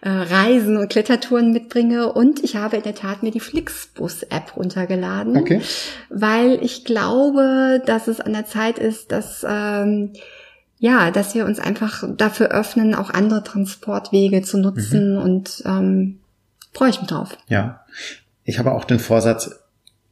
äh, 0.01 0.09
Reisen 0.09 0.77
und 0.77 0.89
Klettertouren 0.89 1.51
mitbringe. 1.53 2.11
Und 2.11 2.43
ich 2.43 2.55
habe 2.57 2.77
in 2.77 2.83
der 2.83 2.95
Tat 2.95 3.23
mir 3.23 3.31
die 3.31 3.39
Flixbus-App 3.39 4.55
runtergeladen, 4.57 5.37
Okay. 5.37 5.61
weil 6.09 6.59
ich 6.61 6.83
glaube, 6.85 7.81
dass 7.85 8.07
es 8.07 8.19
an 8.21 8.33
der 8.33 8.45
Zeit 8.45 8.77
ist, 8.79 9.11
dass 9.13 9.45
ähm, 9.47 10.11
ja, 10.81 11.11
dass 11.11 11.35
wir 11.35 11.45
uns 11.45 11.59
einfach 11.59 12.03
dafür 12.15 12.47
öffnen, 12.51 12.95
auch 12.95 13.09
andere 13.09 13.43
Transportwege 13.43 14.41
zu 14.41 14.57
nutzen 14.57 15.17
und 15.17 15.61
ähm, 15.65 16.19
freue 16.73 16.89
ich 16.91 16.99
mich 17.01 17.09
drauf. 17.09 17.37
Ja. 17.49 17.81
Ich 18.49 18.57
habe 18.57 18.71
auch 18.71 18.83
den 18.83 18.97
Vorsatz, 18.97 19.51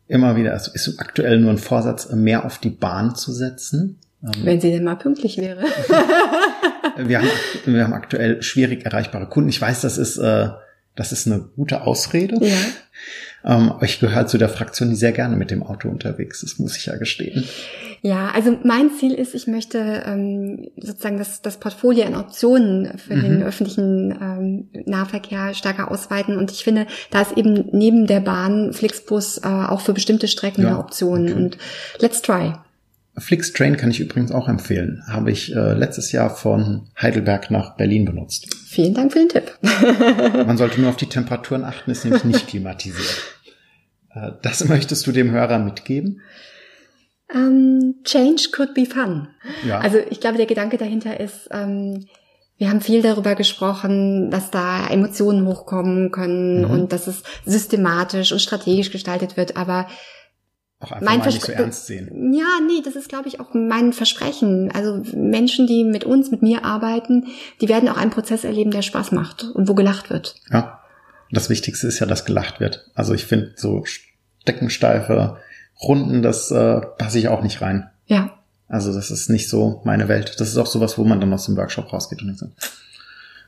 immer 0.07 0.35
wieder, 0.35 0.53
also 0.53 0.71
ist 0.71 0.99
aktuell 0.99 1.39
nur 1.39 1.49
ein 1.49 1.57
Vorsatz, 1.57 2.11
mehr 2.11 2.45
auf 2.45 2.59
die 2.59 2.69
Bahn 2.69 3.15
zu 3.15 3.33
setzen. 3.33 3.97
Ähm, 4.23 4.31
Wenn 4.43 4.61
sie 4.61 4.69
denn 4.69 4.83
mal 4.83 4.95
pünktlich 4.95 5.39
wäre. 5.39 5.63
wir, 6.97 7.17
haben, 7.17 7.29
wir 7.65 7.83
haben 7.83 7.93
aktuell 7.93 8.43
schwierig 8.43 8.85
erreichbare 8.85 9.25
Kunden. 9.25 9.49
Ich 9.49 9.59
weiß, 9.59 9.81
das 9.81 9.97
ist, 9.97 10.17
äh, 10.17 10.49
das 10.95 11.11
ist 11.11 11.25
eine 11.25 11.49
gute 11.55 11.81
Ausrede. 11.81 12.37
ja. 12.45 12.55
Ähm, 13.43 13.73
ich 13.81 13.99
gehöre 13.99 14.27
zu 14.27 14.37
der 14.37 14.49
Fraktion, 14.49 14.89
die 14.89 14.95
sehr 14.95 15.13
gerne 15.13 15.35
mit 15.35 15.49
dem 15.49 15.63
Auto 15.63 15.89
unterwegs 15.89 16.43
ist, 16.43 16.59
muss 16.59 16.77
ich 16.77 16.85
ja 16.85 16.95
gestehen. 16.95 17.43
Ja, 18.01 18.29
also 18.33 18.57
mein 18.63 18.91
Ziel 18.91 19.13
ist, 19.13 19.33
ich 19.33 19.47
möchte 19.47 20.03
ähm, 20.05 20.69
sozusagen 20.77 21.17
das, 21.17 21.41
das 21.41 21.57
Portfolio 21.59 22.05
an 22.05 22.15
Optionen 22.15 22.97
für 22.97 23.15
Mhm. 23.15 23.21
den 23.21 23.43
öffentlichen 23.43 24.11
ähm, 24.21 24.69
Nahverkehr 24.85 25.53
stärker 25.53 25.89
ausweiten. 25.91 26.37
Und 26.37 26.51
ich 26.51 26.63
finde, 26.63 26.85
da 27.11 27.21
ist 27.21 27.35
eben 27.37 27.69
neben 27.71 28.05
der 28.07 28.19
Bahn 28.19 28.73
Flixbus 28.73 29.39
äh, 29.39 29.47
auch 29.47 29.81
für 29.81 29.93
bestimmte 29.93 30.27
Strecken 30.27 30.61
Ja, 30.63 30.69
eine 30.69 30.79
Option. 30.79 31.23
okay. 31.23 31.33
Und 31.33 31.57
let's 31.99 32.21
try. 32.21 32.53
Flixtrain 33.19 33.77
kann 33.77 33.89
ich 33.89 33.99
übrigens 33.99 34.31
auch 34.31 34.47
empfehlen. 34.47 35.01
Habe 35.07 35.31
ich 35.31 35.51
äh, 35.55 35.73
letztes 35.73 36.11
Jahr 36.11 36.29
von 36.29 36.87
Heidelberg 37.01 37.49
nach 37.49 37.75
Berlin 37.75 38.05
benutzt. 38.05 38.53
Vielen 38.67 38.93
Dank 38.93 39.11
für 39.11 39.17
den 39.19 39.29
Tipp. 39.29 39.57
Man 40.45 40.55
sollte 40.57 40.79
nur 40.79 40.91
auf 40.91 40.97
die 40.97 41.07
Temperaturen 41.07 41.63
achten, 41.63 41.89
ist 41.89 42.03
nämlich 42.05 42.23
nicht 42.25 42.47
klimatisiert. 42.47 43.23
Äh, 44.13 44.33
Das 44.43 44.63
möchtest 44.67 45.07
du 45.07 45.11
dem 45.11 45.31
Hörer 45.31 45.57
mitgeben? 45.57 46.21
Ähm, 47.33 47.95
change 48.03 48.49
could 48.51 48.73
be 48.73 48.85
fun. 48.85 49.27
Ja. 49.65 49.79
Also 49.79 49.97
ich 50.09 50.19
glaube, 50.19 50.37
der 50.37 50.45
Gedanke 50.45 50.77
dahinter 50.77 51.19
ist, 51.19 51.49
ähm, 51.51 52.05
Wir 52.59 52.69
haben 52.69 52.81
viel 52.81 53.03
darüber 53.03 53.35
gesprochen, 53.35 54.31
dass 54.31 54.49
da 54.49 54.87
Emotionen 54.87 55.45
hochkommen 55.45 56.11
können 56.11 56.65
mhm. 56.65 56.71
und 56.71 56.91
dass 56.91 57.05
es 57.05 57.21
systematisch 57.45 58.31
und 58.31 58.39
strategisch 58.39 58.91
gestaltet 58.91 59.37
wird, 59.37 59.57
aber 59.57 59.87
auch 60.79 60.91
einfach 60.91 61.05
mein 61.05 61.19
mal 61.19 61.27
nicht 61.27 61.43
so 61.43 61.51
ernst 61.51 61.85
sehen. 61.85 62.33
Ja, 62.33 62.59
nee, 62.65 62.81
das 62.83 62.95
ist, 62.95 63.09
glaube 63.09 63.27
ich, 63.27 63.39
auch 63.39 63.53
mein 63.53 63.93
Versprechen. 63.93 64.71
Also 64.73 65.03
Menschen, 65.15 65.67
die 65.67 65.83
mit 65.83 66.03
uns, 66.03 66.31
mit 66.31 66.41
mir 66.41 66.65
arbeiten, 66.65 67.27
die 67.61 67.69
werden 67.69 67.89
auch 67.89 67.97
einen 67.97 68.11
Prozess 68.11 68.43
erleben, 68.43 68.71
der 68.71 68.81
Spaß 68.81 69.11
macht 69.11 69.43
und 69.43 69.67
wo 69.67 69.75
gelacht 69.75 70.09
wird. 70.09 70.35
Ja, 70.51 70.81
das 71.31 71.49
Wichtigste 71.49 71.87
ist 71.87 71.99
ja, 71.99 72.07
dass 72.07 72.25
gelacht 72.25 72.59
wird. 72.59 72.89
Also 72.95 73.13
ich 73.13 73.25
finde 73.25 73.53
so 73.55 73.83
steckensteife 73.85 75.37
Runden, 75.81 76.21
das 76.21 76.51
äh, 76.51 76.81
passe 76.97 77.19
ich 77.19 77.27
auch 77.27 77.43
nicht 77.43 77.61
rein. 77.61 77.89
Ja. 78.07 78.31
Also 78.67 78.93
das 78.93 79.11
ist 79.11 79.29
nicht 79.29 79.49
so 79.49 79.81
meine 79.85 80.07
Welt. 80.07 80.35
Das 80.39 80.49
ist 80.49 80.57
auch 80.57 80.65
sowas, 80.65 80.97
wo 80.97 81.03
man 81.03 81.21
dann 81.21 81.33
aus 81.33 81.45
dem 81.45 81.55
Workshop 81.55 81.91
rausgeht 81.93 82.21
und 82.21 82.27
denkt, 82.27 82.39
so, 82.39 82.47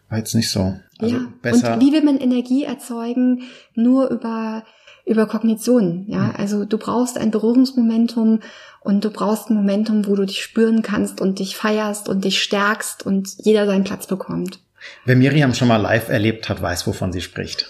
war 0.10 0.18
jetzt 0.18 0.36
nicht 0.36 0.50
so. 0.50 0.76
Also 1.00 1.16
ja. 1.16 1.22
besser. 1.42 1.74
Und 1.74 1.82
wie 1.82 1.92
will 1.92 2.04
man 2.04 2.18
Energie 2.18 2.64
erzeugen? 2.64 3.44
Nur 3.76 4.10
über 4.10 4.64
über 5.10 5.26
Kognition, 5.26 6.06
ja. 6.08 6.26
Mhm. 6.26 6.36
Also 6.38 6.66
du 6.66 6.78
brauchst 6.78 7.18
ein 7.18 7.32
Berührungsmomentum 7.32 8.42
und 8.82 9.04
du 9.04 9.10
brauchst 9.10 9.50
ein 9.50 9.56
Momentum, 9.56 10.06
wo 10.06 10.16
du 10.16 10.26
dich 10.26 10.44
spüren 10.44 10.84
kannst 10.84 11.20
und 11.20 11.40
dich 11.40 11.56
feierst 11.56 12.08
und 12.08 12.26
dich 12.26 12.44
stärkst 12.44 13.06
und 13.06 13.28
jeder 13.40 13.66
seinen 13.66 13.84
Platz 13.84 14.06
bekommt. 14.06 14.60
Wer 15.06 15.16
Miriam 15.16 15.56
schon 15.56 15.68
mal 15.68 15.78
live 15.78 16.10
erlebt 16.10 16.48
hat, 16.48 16.62
weiß, 16.62 16.86
wovon 16.86 17.12
sie 17.12 17.22
spricht. 17.22 17.68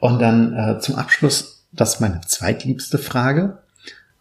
Und 0.00 0.20
dann 0.20 0.52
äh, 0.52 0.80
zum 0.80 0.96
Abschluss, 0.96 1.51
das 1.72 1.94
ist 1.94 2.00
meine 2.00 2.20
zweitliebste 2.26 2.98
Frage. 2.98 3.58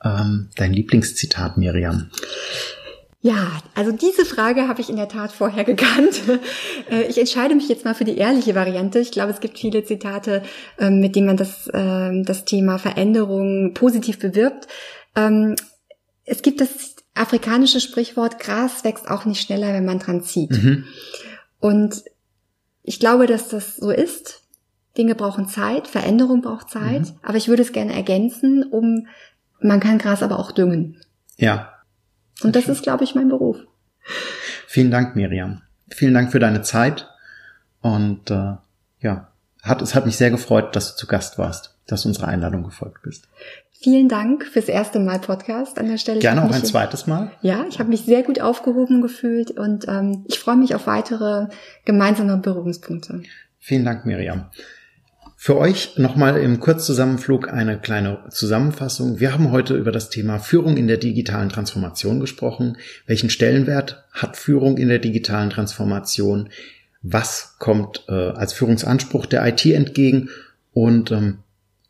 Ähm, 0.04 0.50
dein 0.56 0.74
Lieblingszitat, 0.74 1.58
Miriam. 1.58 2.10
Ja, 3.24 3.62
also 3.76 3.92
diese 3.92 4.26
Frage 4.26 4.68
habe 4.68 4.82
ich 4.82 4.90
in 4.90 4.96
der 4.96 5.08
Tat 5.08 5.32
vorher 5.32 5.64
gekannt. 5.64 6.22
Äh, 6.90 7.04
ich 7.04 7.18
entscheide 7.18 7.54
mich 7.54 7.70
jetzt 7.70 7.86
mal 7.86 7.94
für 7.94 8.06
die 8.06 8.18
ehrliche 8.18 8.56
Variante. 8.56 9.00
Ich 9.00 9.12
glaube, 9.12 9.32
es 9.32 9.40
gibt 9.40 9.60
viele 9.60 9.86
Zitate, 9.86 10.42
ähm, 10.80 11.00
mit 11.00 11.16
denen 11.16 11.28
man 11.28 11.38
das, 11.38 11.70
ähm, 11.74 12.26
das 12.26 12.44
Thema 12.44 12.80
Veränderung 12.80 13.74
positiv 13.76 14.18
bewirbt. 14.18 14.68
Ähm, 15.16 15.56
es 16.26 16.42
gibt 16.42 16.60
das 16.60 16.96
afrikanische 17.14 17.80
Sprichwort, 17.80 18.40
Gras 18.40 18.84
wächst 18.84 19.08
auch 19.08 19.26
nicht 19.26 19.42
schneller, 19.42 19.74
wenn 19.74 19.86
man 19.86 20.00
dran 20.00 20.24
zieht. 20.24 20.52
Mhm. 20.52 20.86
Und 21.60 22.04
ich 22.84 23.00
glaube, 23.00 23.28
dass 23.28 23.50
das 23.50 23.78
so 23.78 23.92
ist. 23.92 24.41
Dinge 24.98 25.16
brauchen 25.16 25.48
Zeit, 25.48 25.88
Veränderung 25.88 26.42
braucht 26.42 26.70
Zeit, 26.70 27.02
mhm. 27.02 27.20
aber 27.24 27.38
ich 27.38 27.48
würde 27.48 27.62
es 27.62 27.72
gerne 27.72 27.94
ergänzen, 27.94 28.64
um, 28.64 29.08
man 29.60 29.80
kann 29.80 29.98
Gras 29.98 30.24
aber 30.24 30.40
auch 30.40 30.52
düngen. 30.52 30.98
Ja. 31.38 31.74
Und 32.44 32.56
das 32.56 32.66
schön. 32.66 32.74
ist, 32.74 32.84
glaube 32.84 33.04
ich, 33.04 33.16
mein 33.16 33.30
Beruf. 33.30 33.58
Vielen 34.68 34.92
Dank, 34.92 35.16
Miriam. 35.16 35.62
Vielen 35.90 36.14
Dank 36.14 36.32
für 36.32 36.40
deine 36.40 36.62
Zeit. 36.62 37.08
Und 37.82 38.32
äh, 38.32 38.56
ja, 39.00 39.32
hat, 39.62 39.82
es 39.82 39.96
hat 39.96 40.06
mich 40.06 40.18
sehr 40.18 40.32
gefreut, 40.32 40.76
dass 40.76 40.92
du 40.92 41.00
zu 41.00 41.08
Gast 41.08 41.38
warst, 41.38 41.78
dass 41.88 42.04
du 42.04 42.10
unserer 42.10 42.28
Einladung 42.28 42.64
gefolgt 42.64 43.04
bist. 43.04 43.28
Vielen 43.84 44.10
Dank 44.10 44.46
fürs 44.46 44.68
erste 44.68 45.00
Mal 45.00 45.20
Podcast 45.20 45.80
an 45.80 45.88
der 45.88 45.98
Stelle. 45.98 46.20
Gerne 46.20 46.44
auch 46.44 46.52
ein 46.52 46.64
zweites 46.64 47.08
Mal. 47.08 47.32
Ja, 47.42 47.66
ich 47.68 47.80
habe 47.80 47.90
mich 47.90 48.02
sehr 48.02 48.22
gut 48.22 48.40
aufgehoben 48.40 49.02
gefühlt 49.02 49.52
und 49.52 49.88
ähm, 49.88 50.24
ich 50.28 50.40
freue 50.40 50.58
mich 50.58 50.76
auf 50.76 50.86
weitere 50.86 51.48
gemeinsame 51.84 52.38
Berührungspunkte. 52.38 53.24
Vielen 53.58 53.84
Dank, 53.84 54.06
Miriam. 54.06 54.46
Für 55.44 55.58
euch 55.58 55.98
nochmal 55.98 56.40
im 56.40 56.60
Kurzzusammenflug 56.60 57.52
eine 57.52 57.80
kleine 57.80 58.20
Zusammenfassung. 58.30 59.20
Wir 59.20 59.34
haben 59.34 59.50
heute 59.50 59.76
über 59.76 59.92
das 59.92 60.12
Thema 60.12 60.38
Führung 60.38 60.78
in 60.78 60.88
der 60.88 60.98
digitalen 60.98 61.50
Transformation 61.50 62.20
gesprochen. 62.20 62.78
Welchen 63.08 63.32
Stellenwert 63.32 64.06
hat 64.12 64.38
Führung 64.38 64.78
in 64.78 64.88
der 64.88 65.00
digitalen 65.00 65.50
Transformation? 65.50 66.50
Was 67.02 67.56
kommt 67.58 68.04
äh, 68.08 68.12
als 68.14 68.54
Führungsanspruch 68.54 69.26
der 69.26 69.44
IT 69.48 69.66
entgegen? 69.66 70.30
Und 70.74 71.10
ähm, 71.10 71.40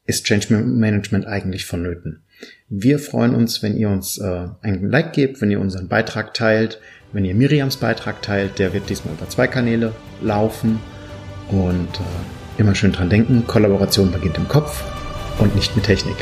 ist 0.05 0.23
Change 0.23 0.53
Management 0.53 1.27
eigentlich 1.27 1.65
vonnöten? 1.65 2.21
Wir 2.69 2.99
freuen 2.99 3.35
uns, 3.35 3.61
wenn 3.61 3.75
ihr 3.75 3.89
uns 3.89 4.17
äh, 4.17 4.47
einen 4.61 4.89
Like 4.89 5.11
gebt, 5.11 5.41
wenn 5.41 5.51
ihr 5.51 5.59
unseren 5.59 5.89
Beitrag 5.89 6.33
teilt, 6.33 6.79
wenn 7.11 7.25
ihr 7.25 7.35
Miriams 7.35 7.75
Beitrag 7.75 8.21
teilt. 8.21 8.59
Der 8.59 8.71
wird 8.71 8.89
diesmal 8.89 9.15
über 9.15 9.27
zwei 9.27 9.47
Kanäle 9.47 9.93
laufen. 10.21 10.79
Und 11.49 11.99
äh, 11.99 12.40
Immer 12.57 12.75
schön 12.75 12.91
dran 12.91 13.09
denken, 13.09 13.45
Kollaboration 13.47 14.11
beginnt 14.11 14.37
im 14.37 14.47
Kopf 14.47 14.83
und 15.39 15.55
nicht 15.55 15.75
mit 15.75 15.85
Technik. 15.85 16.17